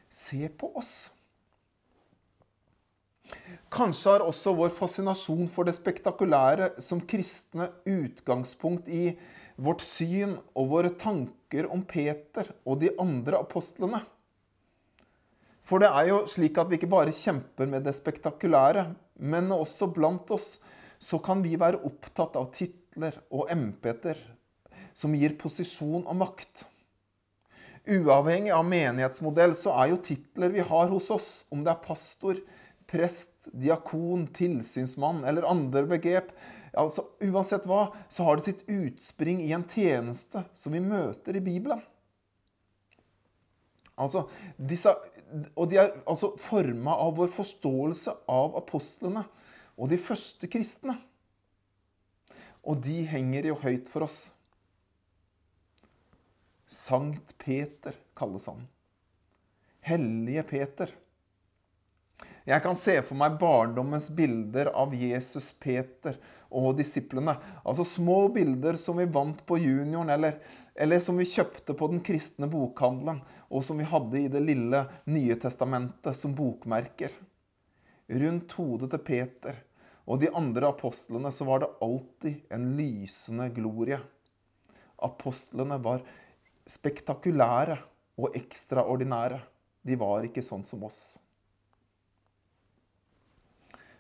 Se 0.10 0.50
på 0.50 0.72
oss. 0.78 1.10
Kanskje 3.70 4.16
har 4.16 4.26
også 4.26 4.56
vår 4.58 4.72
fascinasjon 4.74 5.50
for 5.54 5.68
det 5.70 5.76
spektakulære 5.78 6.72
som 6.82 7.02
kristne 7.06 7.70
utgangspunkt 7.86 8.90
i 8.90 9.12
vårt 9.60 9.84
syn 9.86 10.38
og 10.58 10.72
våre 10.72 10.92
tanker 10.98 11.68
om 11.70 11.84
Peter 11.86 12.50
og 12.66 12.80
de 12.82 12.90
andre 13.02 13.42
apostlene. 13.44 14.02
For 15.62 15.84
det 15.84 15.92
er 15.94 16.10
jo 16.10 16.24
slik 16.32 16.58
at 16.58 16.72
vi 16.72 16.80
ikke 16.80 16.90
bare 16.90 17.14
kjemper 17.14 17.70
med 17.70 17.86
det 17.86 17.94
spektakulære, 17.94 18.88
men 19.22 19.52
også 19.54 19.92
blant 19.94 20.32
oss 20.34 20.56
så 20.98 21.20
kan 21.22 21.44
vi 21.46 21.54
være 21.60 21.84
opptatt 21.86 22.40
av 22.40 22.50
titler 22.56 23.20
og 23.30 23.52
embeter 23.54 24.18
som 24.98 25.14
gir 25.14 25.38
posisjon 25.40 26.08
og 26.08 26.18
makt. 26.24 26.66
Uavhengig 27.90 28.54
av 28.54 28.68
menighetsmodell 28.70 29.56
så 29.58 29.74
er 29.82 29.92
jo 29.94 30.02
titler 30.06 30.54
vi 30.54 30.62
har 30.66 30.92
hos 30.92 31.10
oss, 31.14 31.30
om 31.50 31.64
det 31.66 31.74
er 31.74 31.84
pastor, 31.84 32.38
prest, 32.90 33.50
diakon, 33.50 34.28
tilsynsmann 34.34 35.24
eller 35.26 35.48
andre 35.50 35.86
begrep, 35.90 36.30
altså 36.78 37.08
uansett 37.26 37.66
hva, 37.70 37.88
så 38.10 38.26
har 38.28 38.38
det 38.38 38.46
sitt 38.46 38.66
utspring 38.70 39.42
i 39.46 39.54
en 39.58 39.66
tjeneste 39.70 40.44
som 40.54 40.74
vi 40.76 40.82
møter 40.84 41.38
i 41.38 41.44
Bibelen. 41.44 41.82
Altså, 44.00 44.28
disse, 44.56 44.94
og 45.60 45.68
de 45.72 45.82
er 45.82 45.92
altså 46.08 46.32
forma 46.40 46.94
av 47.04 47.18
vår 47.18 47.34
forståelse 47.36 48.14
av 48.32 48.56
apostlene 48.62 49.26
og 49.76 49.90
de 49.92 50.00
første 50.00 50.48
kristne. 50.52 50.96
Og 52.64 52.80
de 52.86 53.02
henger 53.08 53.50
jo 53.50 53.58
høyt 53.60 53.90
for 53.92 54.06
oss. 54.08 54.30
Sankt 56.70 57.38
Peter 57.38 57.96
kalles 58.14 58.48
han. 58.48 58.68
Hellige 59.82 60.44
Peter. 60.44 60.92
Jeg 62.46 62.62
kan 62.62 62.78
se 62.78 62.94
for 63.02 63.18
meg 63.18 63.40
barndommens 63.42 64.12
bilder 64.14 64.70
av 64.78 64.94
Jesus, 64.94 65.48
Peter 65.58 66.20
og 66.50 66.76
disiplene. 66.78 67.34
Altså 67.66 67.86
små 67.90 68.20
bilder 68.36 68.78
som 68.78 69.02
vi 69.02 69.08
vant 69.10 69.42
på 69.50 69.58
junioren, 69.58 70.14
eller, 70.14 70.38
eller 70.78 71.02
som 71.02 71.18
vi 71.18 71.26
kjøpte 71.30 71.74
på 71.74 71.90
den 71.90 72.04
kristne 72.06 72.46
bokhandelen, 72.54 73.24
og 73.50 73.66
som 73.66 73.82
vi 73.82 73.90
hadde 73.90 74.22
i 74.22 74.30
det 74.30 74.44
lille 74.46 74.84
Nye 75.10 75.40
testamentet 75.42 76.22
som 76.22 76.38
bokmerker. 76.38 77.18
Rundt 78.10 78.58
hodet 78.62 78.94
til 78.94 79.06
Peter 79.10 79.58
og 80.06 80.22
de 80.22 80.30
andre 80.38 80.70
apostlene 80.70 81.34
så 81.34 81.50
var 81.50 81.66
det 81.66 81.74
alltid 81.86 82.54
en 82.54 82.72
lysende 82.78 83.50
glorie. 83.58 83.98
Apostlene 85.02 85.82
var 85.82 86.02
spektakulære 86.70 87.80
og 88.20 88.36
ekstraordinære. 88.38 89.40
De 89.86 89.98
var 90.00 90.28
ikke 90.28 90.44
sånn 90.46 90.66
som 90.68 90.84
oss. 90.86 91.18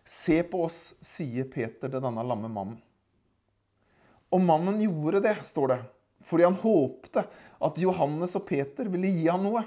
Se 0.10 0.40
på 0.44 0.64
oss, 0.66 0.96
sier 1.06 1.48
Peter 1.50 1.90
til 1.90 2.02
denne 2.02 2.26
lamme 2.26 2.50
mannen. 2.50 2.78
Og 4.34 4.42
mannen 4.46 4.78
gjorde 4.82 5.22
det, 5.26 5.36
står 5.46 5.72
det, 5.72 5.80
fordi 6.26 6.46
han 6.46 6.58
håpte 6.62 7.24
at 7.66 7.80
Johannes 7.82 8.36
og 8.38 8.46
Peter 8.50 8.90
ville 8.92 9.10
gi 9.10 9.26
ham 9.30 9.46
noe. 9.48 9.64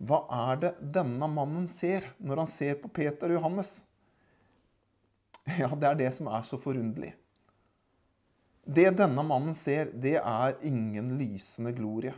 Hva 0.00 0.22
er 0.48 0.60
det 0.62 0.72
denne 0.96 1.28
mannen 1.30 1.66
ser 1.70 2.08
når 2.18 2.44
han 2.44 2.50
ser 2.50 2.78
på 2.80 2.90
Peter 2.94 3.30
og 3.30 3.38
Johannes? 3.38 3.80
Ja, 5.58 5.70
det 5.74 5.88
er 5.88 5.98
det 5.98 6.10
som 6.16 6.30
er 6.32 6.46
så 6.46 6.58
forunderlig. 6.60 7.12
Det 8.70 8.90
denne 9.00 9.22
mannen 9.26 9.54
ser, 9.56 9.88
det 9.98 10.20
er 10.20 10.58
ingen 10.66 11.16
lysende 11.18 11.72
glorie. 11.74 12.12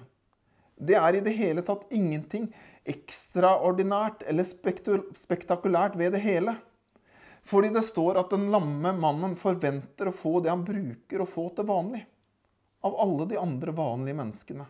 Det 0.77 0.99
er 0.99 1.17
i 1.17 1.23
det 1.25 1.33
hele 1.39 1.63
tatt 1.65 1.87
ingenting 1.95 2.51
ekstraordinært 2.89 4.25
eller 4.29 4.45
spektakulært 4.45 5.97
ved 5.97 6.13
det 6.17 6.21
hele. 6.25 6.57
Fordi 7.47 7.73
det 7.75 7.85
står 7.87 8.21
at 8.21 8.35
den 8.35 8.51
lamme 8.53 8.93
mannen 8.99 9.37
forventer 9.39 10.11
å 10.11 10.15
få 10.17 10.41
det 10.43 10.53
han 10.53 10.67
bruker 10.67 11.23
å 11.23 11.29
få 11.29 11.49
til 11.57 11.69
vanlig. 11.71 12.05
Av 12.85 12.99
alle 13.01 13.29
de 13.31 13.39
andre 13.39 13.75
vanlige 13.75 14.19
menneskene. 14.19 14.67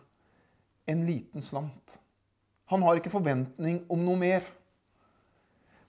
En 0.87 1.05
liten 1.07 1.43
slant. 1.43 1.99
Han 2.71 2.85
har 2.85 2.99
ikke 2.99 3.13
forventning 3.13 3.83
om 3.91 4.05
noe 4.05 4.19
mer. 4.21 4.47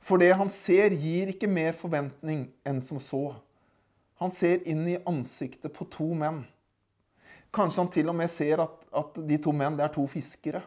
For 0.04 0.20
det 0.20 0.34
han 0.36 0.50
ser, 0.52 0.92
gir 0.92 1.30
ikke 1.32 1.48
mer 1.48 1.76
forventning 1.78 2.48
enn 2.66 2.82
som 2.84 3.00
så. 3.00 3.28
Han 4.22 4.30
ser 4.30 4.62
inn 4.68 4.86
i 4.88 4.98
ansiktet 5.06 5.72
på 5.74 5.86
to 5.90 6.10
menn. 6.14 6.44
Kanskje 7.54 7.82
han 7.82 7.92
til 7.94 8.10
og 8.10 8.18
med 8.18 8.30
ser 8.30 8.62
at, 8.64 8.78
at 8.94 9.18
de 9.28 9.38
to 9.42 9.52
menn 9.54 9.76
det 9.78 9.86
er 9.86 9.94
to 9.94 10.06
fiskere. 10.10 10.62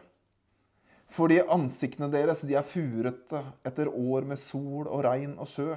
Fordi 1.08 1.40
ansiktene 1.40 2.10
deres 2.12 2.44
de 2.44 2.56
er 2.58 2.66
furete 2.66 3.42
etter 3.66 3.88
år 3.88 4.28
med 4.28 4.40
sol 4.40 4.86
og 4.86 5.02
regn 5.04 5.36
og 5.40 5.48
sjø. 5.48 5.76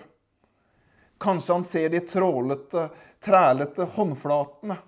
Kanskje 1.21 1.53
han 1.53 1.67
ser 1.67 1.91
de 1.93 2.01
trålete, 2.03 2.87
trælete 3.23 3.85
håndflatene 3.95 4.79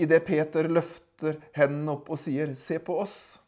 idet 0.00 0.24
Peter 0.24 0.68
løfter 0.68 1.36
hendene 1.52 1.92
opp 1.92 2.08
og 2.10 2.18
sier 2.18 2.54
'Se 2.54 2.78
på 2.78 2.96
oss'. 3.02 3.38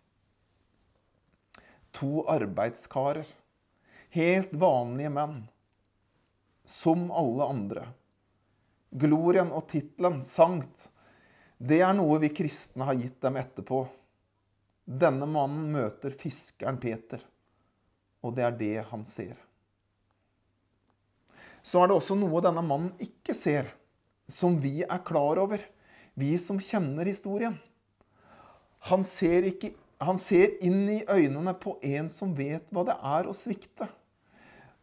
To 1.92 2.25
arbeidskarer. 2.29 3.27
Helt 4.11 4.53
vanlige 4.53 5.11
menn. 5.11 5.48
Som 6.64 7.11
alle 7.11 7.48
andre. 7.48 7.87
Glorien 8.92 9.48
og 9.57 9.64
tittelen, 9.70 10.20
sankt, 10.24 10.90
det 11.57 11.81
er 11.81 11.94
noe 11.96 12.18
vi 12.20 12.33
kristne 12.35 12.85
har 12.88 12.98
gitt 12.98 13.20
dem 13.22 13.38
etterpå. 13.40 13.85
Denne 14.85 15.28
mannen 15.31 15.70
møter 15.72 16.12
fiskeren 16.18 16.81
Peter, 16.83 17.22
og 18.20 18.35
det 18.37 18.44
er 18.44 18.59
det 18.59 18.74
han 18.90 19.07
ser. 19.09 19.37
Så 21.62 21.78
er 21.78 21.88
det 21.88 21.96
også 21.96 22.18
noe 22.18 22.42
denne 22.42 22.64
mannen 22.66 22.90
ikke 23.00 23.37
ser, 23.38 23.70
som 24.26 24.59
vi 24.61 24.83
er 24.83 25.05
klar 25.07 25.38
over, 25.40 25.62
vi 26.18 26.35
som 26.42 26.59
kjenner 26.61 27.09
historien. 27.09 27.55
Han 28.90 29.07
ser, 29.07 29.46
ikke, 29.46 29.70
han 30.02 30.18
ser 30.18 30.59
inn 30.66 30.83
i 30.90 31.00
øynene 31.07 31.55
på 31.55 31.78
en 31.87 32.11
som 32.11 32.35
vet 32.35 32.66
hva 32.74 32.85
det 32.90 32.98
er 32.98 33.31
å 33.31 33.37
svikte. 33.37 33.87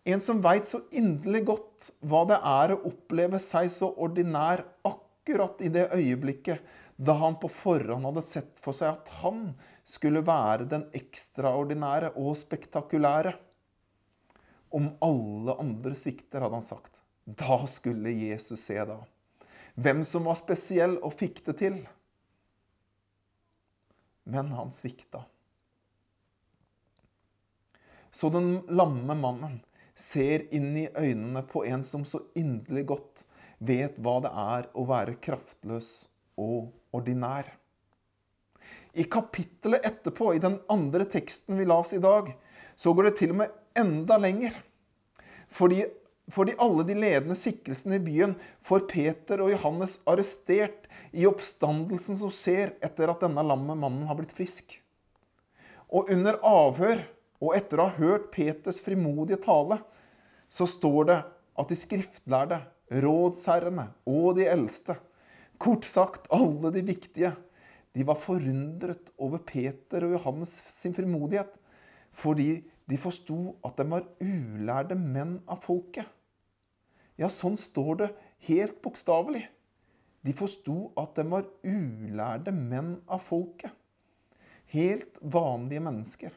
En 0.07 0.21
som 0.21 0.41
veit 0.41 0.67
så 0.67 0.81
inderlig 0.95 1.43
godt 1.49 1.89
hva 2.07 2.23
det 2.29 2.37
er 2.39 2.73
å 2.73 2.83
oppleve 2.89 3.39
seg 3.43 3.67
så 3.73 3.91
ordinær 3.99 4.63
akkurat 4.87 5.59
i 5.61 5.71
det 5.73 5.89
øyeblikket 5.95 6.63
da 6.99 7.15
han 7.19 7.37
på 7.39 7.47
forhånd 7.51 8.07
hadde 8.09 8.23
sett 8.27 8.59
for 8.63 8.75
seg 8.75 8.97
at 8.97 9.11
han 9.21 9.53
skulle 9.87 10.23
være 10.25 10.67
den 10.71 10.83
ekstraordinære 10.95 12.11
og 12.19 12.33
spektakulære. 12.37 13.31
Om 14.75 14.91
alle 15.01 15.55
andre 15.63 15.95
svikter, 15.97 16.43
hadde 16.43 16.59
han 16.59 16.65
sagt. 16.65 16.99
Da 17.23 17.63
skulle 17.71 18.11
Jesus 18.13 18.61
se 18.67 18.77
da. 18.85 18.99
Hvem 19.79 20.03
som 20.05 20.27
var 20.27 20.37
spesiell 20.37 20.97
og 20.99 21.15
fikk 21.15 21.41
det 21.47 21.55
til. 21.61 21.79
Men 24.29 24.51
han 24.53 24.75
svikta. 24.75 25.23
Så 28.11 28.29
den 28.33 28.57
lamme 28.67 29.15
mannen 29.15 29.59
ser 29.99 30.45
inn 30.55 30.71
i 30.79 30.87
øynene 30.95 31.43
på 31.47 31.65
en 31.67 31.83
som 31.83 32.05
så 32.07 32.21
inderlig 32.39 32.85
godt 32.93 33.23
vet 33.59 33.97
hva 33.99 34.19
det 34.23 34.31
er 34.31 34.69
å 34.73 34.85
være 34.87 35.17
kraftløs 35.19 36.07
og 36.39 36.71
ordinær. 36.95 37.49
I 38.93 39.05
kapittelet 39.11 39.85
etterpå, 39.85 40.33
i 40.33 40.41
den 40.41 40.57
andre 40.71 41.05
teksten 41.09 41.59
vi 41.59 41.67
las 41.67 41.91
i 41.93 42.01
dag, 42.03 42.31
så 42.79 42.93
går 42.95 43.09
det 43.09 43.17
til 43.19 43.33
og 43.35 43.41
med 43.41 43.55
enda 43.77 44.17
lenger. 44.21 44.55
Fordi 45.51 45.83
fordi 46.29 46.53
alle 46.61 46.83
de 46.85 46.93
ledende 46.93 47.33
skikkelsene 47.37 47.97
i 47.97 48.03
byen 48.05 48.35
får 48.65 48.85
Peter 48.91 49.41
og 49.41 49.49
Johannes 49.49 49.95
arrestert 50.09 50.85
i 51.09 51.25
oppstandelsen 51.25 52.19
som 52.19 52.29
skjer 52.33 52.75
etter 52.85 53.09
at 53.09 53.23
denne 53.25 53.41
lamme 53.45 53.73
mannen 53.73 54.05
har 54.05 54.19
blitt 54.19 54.35
frisk. 54.37 54.75
Og 55.89 56.11
under 56.13 56.37
avhør, 56.45 57.01
og 57.39 57.55
etter 57.55 57.79
å 57.79 57.87
ha 57.87 57.97
hørt 57.99 58.29
Peters 58.33 58.81
frimodige 58.83 59.39
tale, 59.43 59.79
så 60.51 60.67
står 60.67 61.09
det 61.09 61.19
at 61.59 61.71
de 61.71 61.77
skriftlærde, 61.77 62.59
rådsherrene 62.89 63.85
og 64.09 64.39
de 64.39 64.47
eldste, 64.49 64.95
kort 65.61 65.85
sagt 65.85 66.25
alle 66.33 66.71
de 66.73 66.81
viktige, 66.87 67.35
de 67.93 68.05
var 68.05 68.17
forundret 68.21 69.11
over 69.21 69.41
Peter 69.45 70.05
og 70.05 70.15
Johannes 70.15 70.55
sin 70.71 70.95
frimodighet, 70.97 71.51
fordi 72.15 72.63
de 72.89 72.97
forsto 72.97 73.55
at 73.65 73.77
de 73.77 73.85
var 73.91 74.07
ulærde 74.23 74.97
menn 74.97 75.37
av 75.49 75.61
folket. 75.65 76.07
Ja, 77.19 77.29
sånn 77.29 77.57
står 77.59 77.93
det 78.01 78.09
helt 78.47 78.79
bokstavelig. 78.81 79.43
De 80.25 80.33
forsto 80.35 80.89
at 80.99 81.15
de 81.19 81.25
var 81.29 81.47
ulærde 81.63 82.53
menn 82.55 82.95
av 83.07 83.21
folket. 83.27 83.73
Helt 84.73 85.17
vanlige 85.21 85.83
mennesker. 85.83 86.33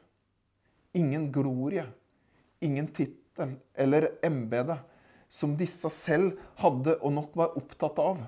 Ingen 0.92 1.32
glorie, 1.32 1.86
ingen 2.60 2.88
tittel 2.92 3.54
eller 3.74 4.10
embete 4.22 4.76
som 5.32 5.56
disse 5.56 5.88
selv 5.88 6.36
hadde 6.60 6.98
og 7.00 7.14
nok 7.16 7.36
var 7.40 7.56
opptatt 7.56 8.00
av. 8.02 8.20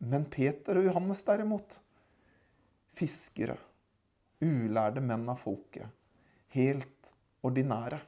Men 0.00 0.26
Peter 0.32 0.76
og 0.80 0.84
Johannes 0.84 1.22
derimot, 1.24 1.78
fiskere, 2.96 3.56
ulærde 4.40 5.00
menn 5.04 5.26
av 5.28 5.40
folket, 5.40 5.88
helt 6.56 7.12
ordinære. 7.44 8.00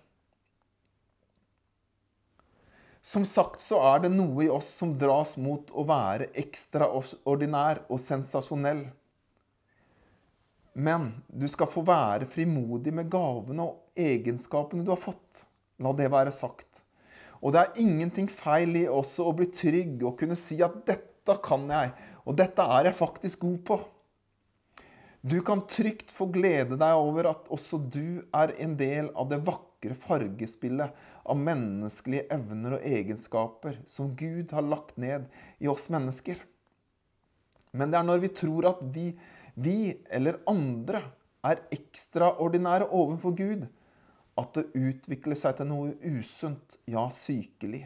Som 3.03 3.25
sagt 3.27 3.61
så 3.61 3.81
er 3.83 4.05
det 4.05 4.13
noe 4.13 4.45
i 4.45 4.51
oss 4.53 4.69
som 4.79 4.93
dras 4.99 5.35
mot 5.41 5.73
å 5.75 5.83
være 5.89 6.29
ekstraordinær 6.39 7.83
og 7.89 7.99
sensasjonell. 7.99 8.85
Men 10.73 11.09
du 11.27 11.49
skal 11.51 11.69
få 11.69 11.83
være 11.89 12.29
frimodig 12.31 12.95
med 12.95 13.11
gavene 13.13 13.67
og 13.67 13.82
egenskapene 13.97 14.85
du 14.85 14.93
har 14.93 15.01
fått. 15.01 15.45
La 15.83 15.93
det 15.97 16.11
være 16.13 16.33
sagt. 16.35 16.83
Og 17.43 17.55
det 17.55 17.63
er 17.63 17.81
ingenting 17.83 18.29
feil 18.31 18.77
i 18.79 18.87
også 18.87 19.27
å 19.27 19.35
bli 19.37 19.49
trygg 19.51 20.05
og 20.07 20.19
kunne 20.21 20.39
si 20.39 20.61
at 20.63 20.85
'dette 20.87 21.39
kan 21.43 21.67
jeg', 21.71 21.95
og 22.27 22.37
'dette 22.37 22.63
er 22.63 22.85
jeg 22.87 23.01
faktisk 23.01 23.41
god 23.41 23.59
på'. 23.67 23.81
Du 25.23 25.41
kan 25.43 25.63
trygt 25.71 26.11
få 26.11 26.27
glede 26.35 26.75
deg 26.75 26.99
over 26.99 27.29
at 27.31 27.51
også 27.51 27.79
du 27.79 28.25
er 28.35 28.55
en 28.59 28.77
del 28.77 29.11
av 29.15 29.29
det 29.31 29.39
vakre 29.47 29.95
fargespillet 29.95 30.91
av 31.23 31.39
menneskelige 31.39 32.27
evner 32.35 32.75
og 32.79 32.87
egenskaper 32.87 33.79
som 33.87 34.17
Gud 34.19 34.51
har 34.51 34.67
lagt 34.67 34.97
ned 34.99 35.29
i 35.63 35.71
oss 35.71 35.87
mennesker. 35.95 36.41
Men 37.71 37.93
det 37.93 38.01
er 38.01 38.09
når 38.09 38.19
vi 38.25 38.33
tror 38.35 38.67
at 38.73 38.83
vi, 38.83 39.13
vi 39.55 39.95
eller 40.11 40.43
andre 40.51 41.05
er 41.47 41.63
ekstraordinære 41.75 42.91
overfor 42.91 43.37
Gud, 43.39 43.69
at 44.41 44.55
det 44.57 44.71
utvikler 44.73 45.37
seg 45.37 45.59
til 45.59 45.69
noe 45.69 45.93
usunt, 46.01 46.79
ja, 46.89 47.05
sykelig. 47.13 47.85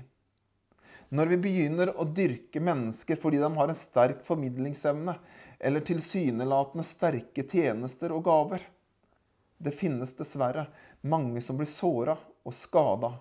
Når 1.09 1.31
vi 1.31 1.39
begynner 1.43 1.93
å 1.95 2.07
dyrke 2.07 2.63
mennesker 2.63 3.19
fordi 3.23 3.39
de 3.43 3.51
har 3.55 3.71
en 3.71 3.79
sterk 3.79 4.25
formidlingsevne, 4.27 5.17
eller 5.59 5.85
tilsynelatende 5.87 6.85
sterke 6.85 7.45
tjenester 7.49 8.13
og 8.13 8.27
gaver. 8.27 8.65
Det 9.57 9.73
finnes 9.73 10.13
dessverre 10.19 10.67
mange 11.07 11.41
som 11.41 11.57
blir 11.57 11.71
såra 11.71 12.19
og 12.45 12.55
skada 12.55 13.15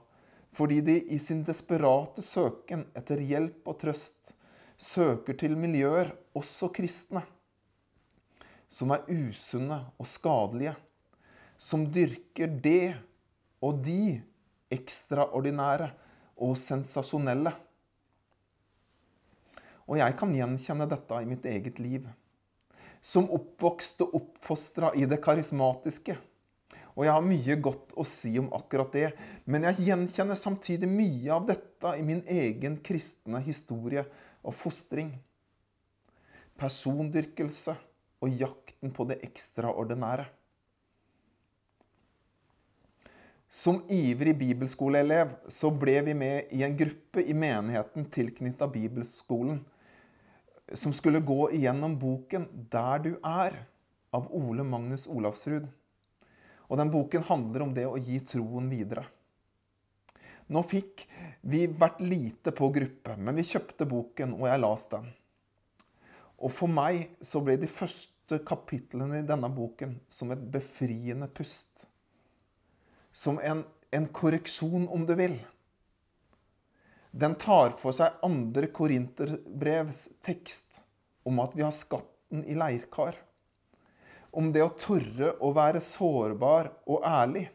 fordi 0.55 0.79
de 0.87 0.93
i 1.11 1.17
sin 1.19 1.41
desperate 1.43 2.23
søken 2.23 2.85
etter 2.95 3.19
hjelp 3.19 3.67
og 3.67 3.75
trøst 3.81 4.31
søker 4.79 5.35
til 5.39 5.55
miljøer, 5.59 6.13
også 6.35 6.69
kristne, 6.75 7.25
som 8.67 8.93
er 8.95 9.03
usunne 9.11 9.81
og 9.99 10.07
skadelige, 10.07 10.75
som 11.59 11.83
dyrker 11.91 12.55
det 12.63 12.95
og 13.65 13.81
de 13.85 14.19
ekstraordinære 14.73 15.89
og 16.45 16.53
sensasjonelle. 16.59 17.53
Og 19.85 19.99
jeg 20.01 20.15
kan 20.17 20.33
gjenkjenne 20.33 20.87
dette 20.89 21.21
i 21.21 21.27
mitt 21.29 21.45
eget 21.49 21.81
liv. 21.81 22.05
Som 23.05 23.29
oppvokst 23.33 24.01
og 24.05 24.15
oppfostra 24.17 24.91
i 24.97 25.05
det 25.09 25.19
karismatiske. 25.21 26.15
Og 26.95 27.03
jeg 27.05 27.13
har 27.13 27.25
mye 27.25 27.57
godt 27.59 27.93
å 27.99 28.05
si 28.07 28.31
om 28.39 28.47
akkurat 28.55 28.93
det, 28.95 29.09
men 29.51 29.67
jeg 29.67 29.89
gjenkjenner 29.89 30.37
samtidig 30.39 30.87
mye 30.89 31.33
av 31.35 31.43
dette 31.49 31.91
i 31.99 32.05
min 32.07 32.23
egen 32.31 32.79
kristne 32.85 33.41
historie 33.45 34.05
og 34.41 34.55
fostring. 34.55 35.11
Persondyrkelse 36.55 37.75
og 38.23 38.39
jakten 38.39 38.95
på 38.95 39.05
det 39.11 39.19
ekstraordinære. 39.27 40.25
Som 43.55 43.77
ivrig 43.87 44.33
bibelskoleelev 44.37 45.29
så 45.47 45.69
ble 45.71 46.01
vi 46.03 46.13
med 46.17 46.49
i 46.51 46.63
en 46.65 46.73
gruppe 46.75 47.21
i 47.23 47.33
menigheten 47.33 48.03
tilknytta 48.11 48.67
bibelskolen 48.67 49.61
som 50.73 50.91
skulle 50.93 51.21
gå 51.23 51.51
igjennom 51.55 51.95
boken 52.01 52.49
'Der 52.51 52.99
du 52.99 53.13
er' 53.23 53.55
av 54.11 54.27
Ole 54.35 54.63
Magnus 54.63 55.07
Olavsrud. 55.07 55.69
Og 56.67 56.77
den 56.77 56.91
boken 56.91 57.23
handler 57.23 57.63
om 57.63 57.73
det 57.73 57.87
å 57.87 57.95
gi 57.95 58.19
troen 58.27 58.67
videre. 58.69 59.05
Nå 60.51 60.61
fikk 60.67 61.07
vi 61.41 61.65
vært 61.67 62.03
lite 62.03 62.51
på 62.51 62.69
gruppe, 62.75 63.15
men 63.15 63.39
vi 63.39 63.47
kjøpte 63.53 63.87
boken, 63.87 64.35
og 64.35 64.49
jeg 64.51 64.65
las 64.65 64.87
den. 64.91 65.11
Og 66.43 66.51
for 66.51 66.67
meg 66.67 67.07
så 67.21 67.39
ble 67.39 67.55
de 67.55 67.71
første 67.71 68.43
kapitlene 68.43 69.23
i 69.23 69.27
denne 69.27 69.47
boken 69.47 70.01
som 70.09 70.35
et 70.35 70.43
befriende 70.51 71.31
pust. 71.31 71.87
Som 73.15 73.39
en, 73.39 73.63
en 73.95 74.07
korreksjon, 74.11 74.89
om 74.91 75.05
du 75.07 75.15
vil. 75.15 75.37
Den 77.15 77.37
tar 77.39 77.77
for 77.79 77.95
seg 77.95 78.17
andre 78.27 78.67
korinterbrevs 78.75 80.01
tekst 80.25 80.81
om 81.23 81.39
at 81.39 81.53
vi 81.55 81.63
har 81.63 81.71
skatten 81.71 82.43
i 82.43 82.57
leirkar. 82.59 83.15
Om 84.35 84.49
det 84.51 84.65
å 84.65 84.73
tørre 84.75 85.29
å 85.39 85.53
være 85.55 85.79
sårbar 85.79 86.73
og 86.91 87.05
ærlig. 87.07 87.45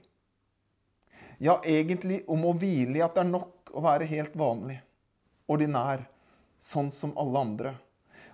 Ja, 1.36 1.58
egentlig 1.60 2.22
om 2.24 2.46
å 2.48 2.54
hvile 2.56 3.02
i 3.02 3.04
at 3.04 3.18
det 3.18 3.26
er 3.26 3.30
nok 3.34 3.74
å 3.76 3.84
være 3.84 4.08
helt 4.08 4.32
vanlig, 4.36 4.78
ordinær, 5.44 6.06
sånn 6.56 6.88
som 6.92 7.12
alle 7.20 7.44
andre. 7.44 7.74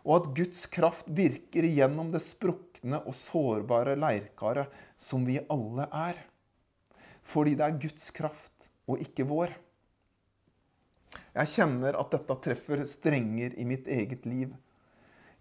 Og 0.07 0.15
at 0.21 0.31
Guds 0.39 0.63
kraft 0.71 1.11
virker 1.11 1.67
igjennom 1.67 2.15
det 2.15 2.23
sprukne 2.23 3.03
og 3.03 3.19
sårbare 3.19 3.99
leirkaret 3.99 4.71
som 4.95 5.27
vi 5.27 5.41
alle 5.51 5.91
er. 5.91 6.23
Fordi 7.27 7.57
det 7.59 7.67
er 7.67 7.81
Guds 7.83 8.11
kraft 8.15 8.69
og 8.87 9.03
ikke 9.03 9.27
vår. 9.27 9.55
Jeg 11.37 11.53
kjenner 11.53 11.99
at 11.99 12.13
dette 12.15 12.37
treffer 12.45 12.85
strenger 12.89 13.57
i 13.59 13.67
mitt 13.69 13.89
eget 13.91 14.29
liv. 14.29 14.55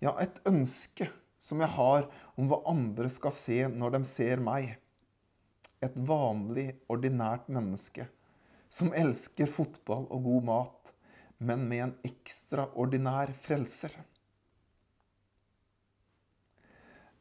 Ja, 0.04 0.16
et 0.20 0.42
ønske 0.48 1.08
som 1.40 1.62
jeg 1.62 1.72
har 1.76 2.10
om 2.36 2.50
hva 2.50 2.62
andre 2.72 3.10
skal 3.14 3.34
se 3.36 3.62
når 3.72 3.98
de 3.98 4.02
ser 4.10 4.42
meg. 4.44 4.76
Et 5.84 5.98
vanlig, 6.10 6.72
ordinært 6.90 7.48
menneske 7.52 8.08
som 8.76 8.92
elsker 8.98 9.48
fotball 9.48 10.08
og 10.12 10.26
god 10.26 10.48
mat, 10.50 10.92
men 11.38 11.64
med 11.70 11.84
en 11.84 11.94
ekstraordinær 12.08 13.32
frelser. 13.46 13.94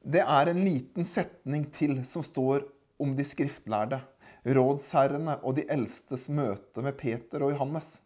Det 0.05 0.21
er 0.21 0.51
en 0.51 0.61
liten 0.65 1.07
setning 1.09 1.69
til 1.73 2.01
som 2.09 2.25
står 2.27 2.67
om 3.01 3.15
de 3.17 3.25
skriftlærde, 3.27 4.01
rådsherrene 4.45 5.39
og 5.43 5.57
de 5.57 5.65
eldstes 5.73 6.29
møte 6.29 6.85
med 6.85 6.97
Peter 7.01 7.45
og 7.45 7.55
Johannes. 7.55 7.97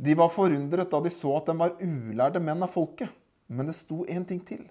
De 0.00 0.14
var 0.16 0.30
forundret 0.32 0.90
da 0.92 1.00
de 1.04 1.10
så 1.12 1.34
at 1.36 1.50
de 1.50 1.56
var 1.58 1.76
ulærde 1.82 2.40
menn 2.42 2.62
av 2.64 2.72
folket. 2.72 3.10
Men 3.50 3.66
det 3.66 3.74
sto 3.74 4.04
en 4.06 4.24
ting 4.24 4.40
til. 4.46 4.62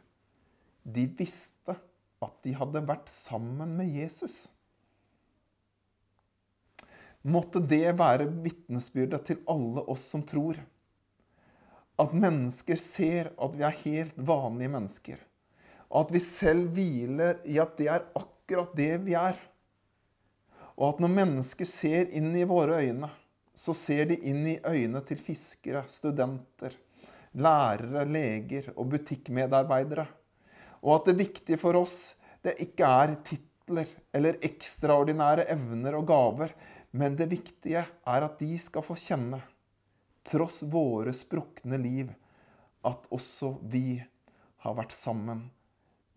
De 0.88 1.04
visste 1.20 1.76
at 2.24 2.36
de 2.46 2.56
hadde 2.56 2.86
vært 2.88 3.12
sammen 3.12 3.76
med 3.76 3.92
Jesus. 3.92 4.48
Måtte 7.28 7.60
det 7.60 7.98
være 8.00 8.30
vitnesbyrdet 8.46 9.26
til 9.28 9.42
alle 9.52 9.84
oss 9.92 10.06
som 10.14 10.24
tror. 10.24 10.58
At 12.00 12.16
mennesker 12.16 12.80
ser 12.80 13.34
at 13.36 13.58
vi 13.60 13.66
er 13.68 13.82
helt 13.84 14.16
vanlige 14.16 14.72
mennesker. 14.72 15.20
At 15.92 16.14
vi 16.16 16.22
selv 16.24 16.72
hviler 16.78 17.42
i 17.44 17.60
at 17.60 17.76
det 17.76 17.90
er 17.92 18.08
akkurat 18.16 18.72
det 18.78 18.94
vi 19.04 19.18
er. 19.20 19.36
Og 20.80 20.94
at 20.94 21.02
når 21.04 21.12
mennesker 21.12 21.68
ser 21.68 22.08
inn 22.16 22.32
i 22.40 22.48
våre 22.48 22.80
øyne, 22.80 23.10
så 23.52 23.76
ser 23.76 24.08
de 24.08 24.16
inn 24.32 24.46
i 24.48 24.60
øynene 24.64 25.02
til 25.04 25.20
fiskere, 25.20 25.84
studenter, 25.92 26.72
lærere, 27.36 28.06
leger 28.08 28.72
og 28.78 28.88
butikkmedarbeidere. 28.94 30.08
Og 30.80 30.96
at 30.96 31.12
det 31.12 31.20
viktige 31.20 31.60
for 31.60 31.76
oss 31.76 32.16
det 32.46 32.56
ikke 32.64 32.88
er 32.88 33.18
titler 33.28 33.90
eller 34.16 34.40
ekstraordinære 34.48 35.50
evner 35.52 36.00
og 36.00 36.08
gaver, 36.08 36.56
Men 36.92 37.16
det 37.16 37.30
viktige 37.30 37.84
er 37.86 38.26
at 38.26 38.40
de 38.40 38.56
skal 38.58 38.82
få 38.82 38.96
kjenne, 38.98 39.38
tross 40.26 40.64
våre 40.66 41.14
sprukne 41.14 41.78
liv, 41.78 42.10
at 42.82 43.06
også 43.14 43.60
vi 43.70 44.00
har 44.64 44.78
vært 44.78 44.96
sammen 44.98 45.44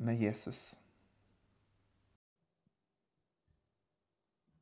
med 0.00 0.22
Jesus. 0.22 0.72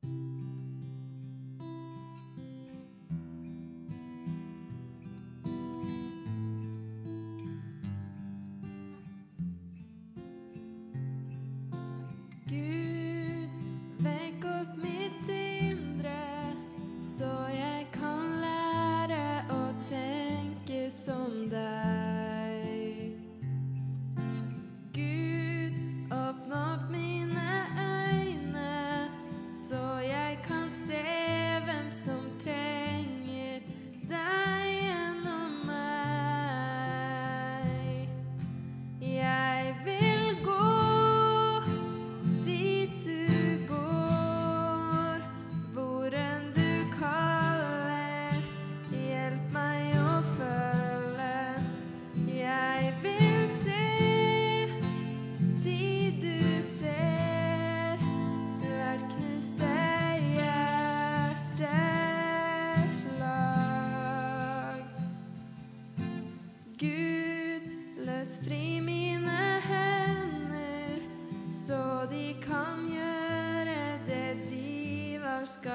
Thank 0.03 0.13
you. 0.13 0.50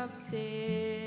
Var 0.06 1.05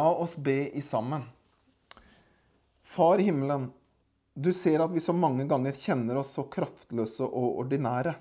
La 0.00 0.14
oss 0.14 0.36
be 0.36 0.70
i 0.70 0.80
sammen. 0.82 1.22
Far 2.82 3.18
i 3.18 3.22
himmelen, 3.22 3.66
du 4.34 4.52
ser 4.52 4.80
at 4.80 4.92
vi 4.94 5.00
så 5.04 5.12
mange 5.12 5.44
ganger 5.50 5.76
kjenner 5.76 6.20
oss 6.20 6.30
så 6.38 6.46
kraftløse 6.54 7.26
og 7.26 7.58
ordinære. 7.64 8.14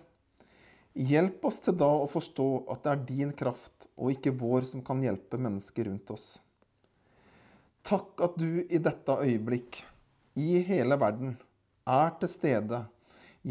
Hjelp 1.12 1.48
oss 1.48 1.62
til 1.63 1.78
da 1.80 1.88
å 2.02 2.10
forstå 2.12 2.48
at 2.74 2.84
det 2.84 2.92
er 2.92 3.06
din 3.13 3.32
kraft 3.44 3.88
og 3.94 4.12
ikke 4.12 4.36
vår 4.42 4.68
som 4.74 4.84
kan 4.89 5.06
hjelpe 5.06 5.39
mennesker 5.39 5.88
rundt 5.88 6.12
oss. 6.18 6.28
Takk 7.88 8.28
at 8.28 8.36
du 8.42 8.60
i 8.65 8.84
dette 8.89 9.15
øyeblikk, 9.24 9.80
i 10.36 10.60
hele 10.68 11.00
verden, 11.00 11.38
er 11.88 12.15
til 12.20 12.36
stede 12.36 12.84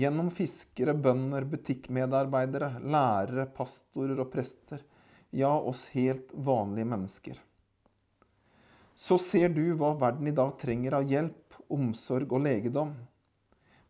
gjennom 0.05 0.29
fiskere, 0.29 0.93
bønder, 0.93 1.49
butikkmedarbeidere, 1.49 2.75
lærere, 2.85 3.49
pastorer 3.57 4.21
og 4.21 4.35
prester, 4.37 4.85
ja, 5.31 5.55
oss 5.57 5.87
helt 5.97 6.35
vanlige 6.35 6.93
mennesker. 6.93 7.45
Så 8.99 9.15
ser 9.23 9.53
du 9.55 9.63
hva 9.79 9.93
verden 9.95 10.27
i 10.27 10.35
dag 10.35 10.57
trenger 10.59 10.97
av 10.99 11.05
hjelp, 11.07 11.55
omsorg 11.71 12.33
og 12.35 12.43
legedom. 12.43 12.97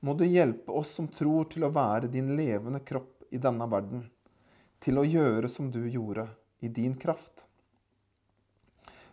Må 0.05 0.15
du 0.15 0.27
hjelpe 0.29 0.75
oss 0.77 0.91
som 0.99 1.09
tror 1.09 1.49
til 1.49 1.65
å 1.65 1.71
være 1.73 2.11
din 2.13 2.35
levende 2.37 2.83
kropp 2.85 3.25
i 3.33 3.41
denne 3.41 3.65
verden, 3.73 4.03
til 4.85 5.01
å 5.01 5.07
gjøre 5.09 5.49
som 5.49 5.71
du 5.73 5.81
gjorde 5.89 6.27
i 6.61 6.69
din 6.69 6.99
kraft. 7.01 7.47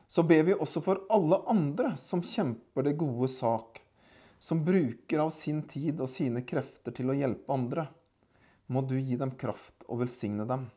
Så 0.07 0.27
ber 0.27 0.43
vi 0.51 0.59
også 0.59 0.83
for 0.83 1.05
alle 1.15 1.39
andre 1.47 1.95
som 1.97 2.19
kjemper 2.19 2.89
det 2.89 2.97
gode 2.99 3.31
sak, 3.31 3.79
som 4.35 4.67
bruker 4.67 5.23
av 5.23 5.31
sin 5.31 5.63
tid 5.63 6.03
og 6.03 6.11
sine 6.11 6.43
krefter 6.43 6.91
til 6.91 7.09
å 7.09 7.15
hjelpe 7.15 7.55
andre, 7.55 7.87
må 8.67 8.83
du 8.83 8.97
gi 8.99 9.15
dem 9.15 9.31
kraft 9.39 9.87
og 9.87 10.03
velsigne 10.03 10.43
dem. 10.43 10.67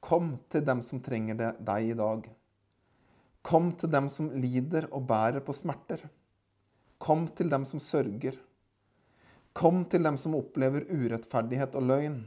Kom 0.00 0.38
til 0.48 0.64
dem 0.64 0.80
som 0.80 1.04
trenger 1.04 1.36
det, 1.36 1.56
deg 1.60 1.92
i 1.92 1.98
dag. 2.06 2.30
Kom 3.42 3.72
til 3.80 3.90
dem 3.90 4.08
som 4.12 4.28
lider 4.36 4.88
og 4.92 5.06
bærer 5.08 5.40
på 5.44 5.54
smerter. 5.56 6.02
Kom 7.00 7.26
til 7.32 7.48
dem 7.48 7.64
som 7.64 7.80
sørger. 7.80 8.36
Kom 9.56 9.84
til 9.90 10.04
dem 10.04 10.18
som 10.20 10.36
opplever 10.36 10.84
urettferdighet 10.90 11.74
og 11.80 11.86
løgn. 11.88 12.18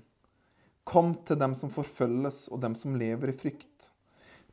Kom 0.83 1.13
til 1.23 1.37
dem 1.39 1.53
som 1.55 1.71
forfølges 1.71 2.47
og 2.49 2.63
dem 2.65 2.73
som 2.75 2.97
lever 2.99 3.31
i 3.31 3.37
frykt. 3.37 3.91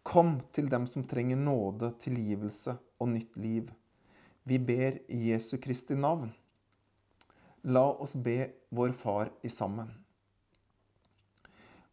Kom 0.07 0.39
til 0.53 0.69
dem 0.71 0.87
som 0.87 1.05
trenger 1.09 1.41
nåde, 1.41 1.91
tilgivelse 1.99 2.77
og 3.01 3.09
nytt 3.15 3.41
liv. 3.41 3.73
Vi 4.45 4.59
ber 4.59 5.01
i 5.09 5.31
Jesu 5.31 5.57
Kristi 5.59 5.97
navn. 5.97 6.31
La 7.65 7.89
oss 7.91 8.15
be 8.17 8.39
vår 8.71 8.93
Far 8.97 9.33
i 9.43 9.49
sammen. 9.49 9.91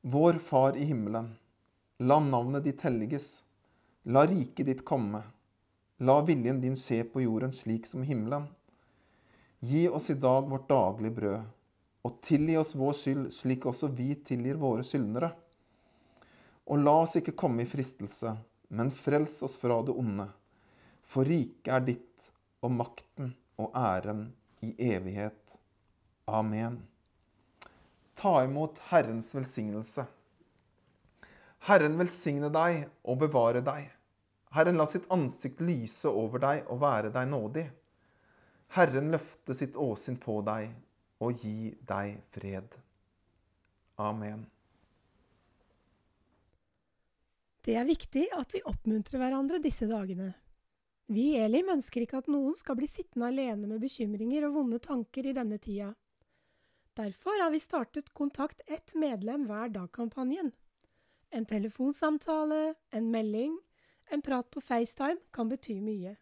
Vår 0.02 0.40
Far 0.40 0.78
i 0.78 0.86
himmelen. 0.88 1.34
La 2.00 2.20
navnet 2.24 2.64
ditt 2.64 2.84
helliges. 2.86 3.47
La 4.10 4.26
riket 4.28 4.66
ditt 4.66 4.86
komme. 4.86 5.20
La 5.98 6.22
viljen 6.24 6.62
din 6.62 6.78
skje 6.80 7.02
på 7.12 7.26
jorden 7.26 7.52
slik 7.52 7.88
som 7.90 8.06
himmelen. 8.08 8.46
Gi 9.60 9.82
oss 9.90 10.06
i 10.10 10.14
dag 10.14 10.46
vårt 10.48 10.70
daglige 10.70 11.16
brød, 11.18 11.42
og 12.08 12.22
tilgi 12.24 12.56
oss 12.56 12.72
vår 12.80 12.96
skyld 12.96 13.26
slik 13.36 13.68
også 13.68 13.90
vi 13.98 14.14
tilgir 14.30 14.62
våre 14.62 14.86
skyldnere. 14.88 15.28
Og 16.72 16.80
la 16.86 16.94
oss 17.02 17.18
ikke 17.20 17.36
komme 17.42 17.66
i 17.66 17.68
fristelse, 17.68 18.32
men 18.70 18.94
frels 18.96 19.42
oss 19.44 19.58
fra 19.60 19.82
det 19.84 19.98
onde. 20.00 20.30
For 21.04 21.28
riket 21.28 21.74
er 21.76 21.84
ditt, 21.90 22.30
og 22.64 22.72
makten 22.80 23.36
og 23.60 23.76
æren 23.76 24.30
i 24.64 24.72
evighet. 24.94 25.58
Amen. 26.32 26.80
Ta 28.16 28.38
imot 28.48 28.80
Herrens 28.88 29.36
velsignelse. 29.36 30.08
Herren 31.68 32.00
velsigne 32.00 32.56
deg 32.56 32.86
og 33.04 33.20
bevare 33.28 33.60
deg. 33.60 33.97
Herren 34.56 34.78
la 34.80 34.88
sitt 34.88 35.08
ansikt 35.12 35.62
lyse 35.62 36.10
over 36.10 36.42
deg 36.44 36.70
og 36.72 36.82
være 36.82 37.12
deg 37.14 37.30
nådig. 37.32 37.66
Herren 38.76 39.12
løfte 39.12 39.56
sitt 39.56 39.76
åsyn 39.80 40.20
på 40.20 40.40
deg 40.48 40.72
og 41.24 41.44
gi 41.44 41.72
deg 41.88 42.20
fred. 42.32 42.76
Amen. 43.98 44.46
Det 47.68 47.76
er 47.76 47.88
viktig 47.88 48.28
at 48.38 48.54
vi 48.56 48.64
oppmuntrer 48.64 49.20
hverandre 49.20 49.60
disse 49.60 49.90
dagene. 49.90 50.32
Vi 51.12 51.34
i 51.34 51.40
Elim 51.40 51.72
ønsker 51.74 52.04
ikke 52.04 52.22
at 52.22 52.30
noen 52.32 52.56
skal 52.56 52.78
bli 52.80 52.88
sittende 52.88 53.30
alene 53.32 53.68
med 53.68 53.82
bekymringer 53.84 54.48
og 54.48 54.60
vonde 54.60 54.80
tanker 54.84 55.28
i 55.28 55.36
denne 55.36 55.60
tida. 55.60 55.94
Derfor 56.96 57.44
har 57.44 57.52
vi 57.52 57.60
startet 57.62 58.14
Kontakt 58.16 58.62
ett 58.68 58.96
medlem 58.96 59.46
hver 59.48 59.70
dag-kampanjen. 59.70 60.52
En 61.30 61.46
telefonsamtale, 61.46 62.76
en 62.92 63.12
melding, 63.12 63.58
en 64.12 64.22
prat 64.22 64.50
på 64.52 64.62
FaceTime 64.62 65.20
kan 65.34 65.50
bety 65.50 65.80
mye. 65.82 66.16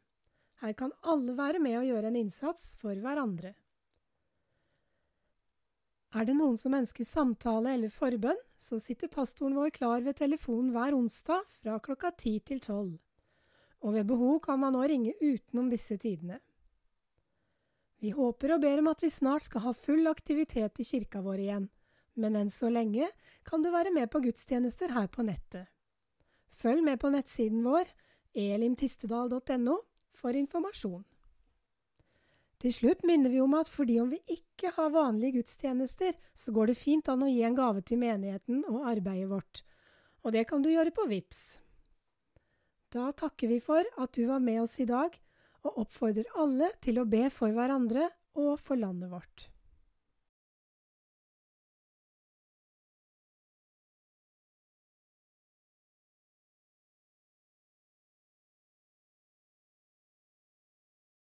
Her 0.61 0.73
kan 0.73 0.93
alle 1.03 1.35
være 1.37 1.59
med 1.59 1.77
og 1.81 1.87
gjøre 1.89 2.09
en 2.09 2.19
innsats 2.23 2.73
for 2.79 2.95
hverandre. 2.95 3.53
Er 6.15 6.23
det 6.23 6.37
noen 6.37 6.55
som 6.55 6.73
ønsker 6.77 7.03
samtale 7.03 7.73
eller 7.75 7.91
forbønn, 7.91 8.39
så 8.55 8.79
sitter 8.79 9.11
pastoren 9.11 9.57
vår 9.57 9.73
klar 9.75 10.03
ved 10.05 10.15
telefonen 10.15 10.71
hver 10.71 10.95
onsdag 10.95 11.43
fra 11.59 11.75
klokka 11.83 12.13
ti 12.15 12.37
til 12.39 12.61
tolv. 12.63 12.95
Og 13.83 13.97
ved 13.97 14.07
behov 14.07 14.39
kan 14.45 14.61
man 14.61 14.73
nå 14.77 14.85
ringe 14.87 15.11
utenom 15.19 15.67
disse 15.69 15.97
tidene. 15.99 16.39
Vi 17.99 18.13
håper 18.15 18.55
og 18.55 18.63
ber 18.63 18.79
om 18.79 18.89
at 18.93 19.03
vi 19.03 19.11
snart 19.11 19.47
skal 19.49 19.65
ha 19.67 19.75
full 19.75 20.07
aktivitet 20.07 20.79
i 20.79 20.87
kirka 20.87 21.19
vår 21.25 21.43
igjen, 21.43 21.69
men 22.15 22.39
enn 22.39 22.51
så 22.53 22.71
lenge 22.71 23.09
kan 23.43 23.63
du 23.63 23.71
være 23.73 23.91
med 23.91 24.07
på 24.11 24.23
gudstjenester 24.23 24.95
her 24.95 25.11
på 25.11 25.25
nettet. 25.27 25.67
Følg 26.55 26.83
med 26.85 27.01
på 27.01 27.11
nettsiden 27.11 27.65
vår, 27.65 27.89
elimtistedal.no, 28.35 29.75
for 30.15 30.37
informasjon. 30.39 31.03
Til 32.63 32.71
slutt 32.73 33.03
minner 33.05 33.29
vi 33.29 33.41
om 33.43 33.53
at 33.59 33.69
fordi 33.69 33.97
om 34.01 34.09
vi 34.13 34.21
ikke 34.31 34.71
har 34.77 34.93
vanlige 34.93 35.41
gudstjenester, 35.41 36.15
så 36.33 36.53
går 36.55 36.71
det 36.71 36.79
fint 36.79 37.09
an 37.11 37.25
å 37.25 37.29
gi 37.29 37.43
en 37.43 37.57
gave 37.57 37.83
til 37.83 37.99
menigheten 38.01 38.63
og 38.71 38.87
arbeidet 38.89 39.29
vårt, 39.29 39.61
og 40.23 40.33
det 40.33 40.45
kan 40.49 40.63
du 40.63 40.71
gjøre 40.71 40.95
på 40.95 41.05
VIPS. 41.11 41.43
Da 42.95 43.11
takker 43.11 43.51
vi 43.51 43.59
for 43.59 43.83
at 43.99 44.15
du 44.15 44.23
var 44.29 44.39
med 44.39 44.61
oss 44.63 44.79
i 44.79 44.87
dag, 44.87 45.11
og 45.65 45.81
oppfordrer 45.83 46.31
alle 46.39 46.69
til 46.81 47.01
å 47.01 47.09
be 47.09 47.27
for 47.33 47.51
hverandre 47.51 48.07
og 48.39 48.55
for 48.61 48.79
landet 48.79 49.11
vårt. 49.11 49.49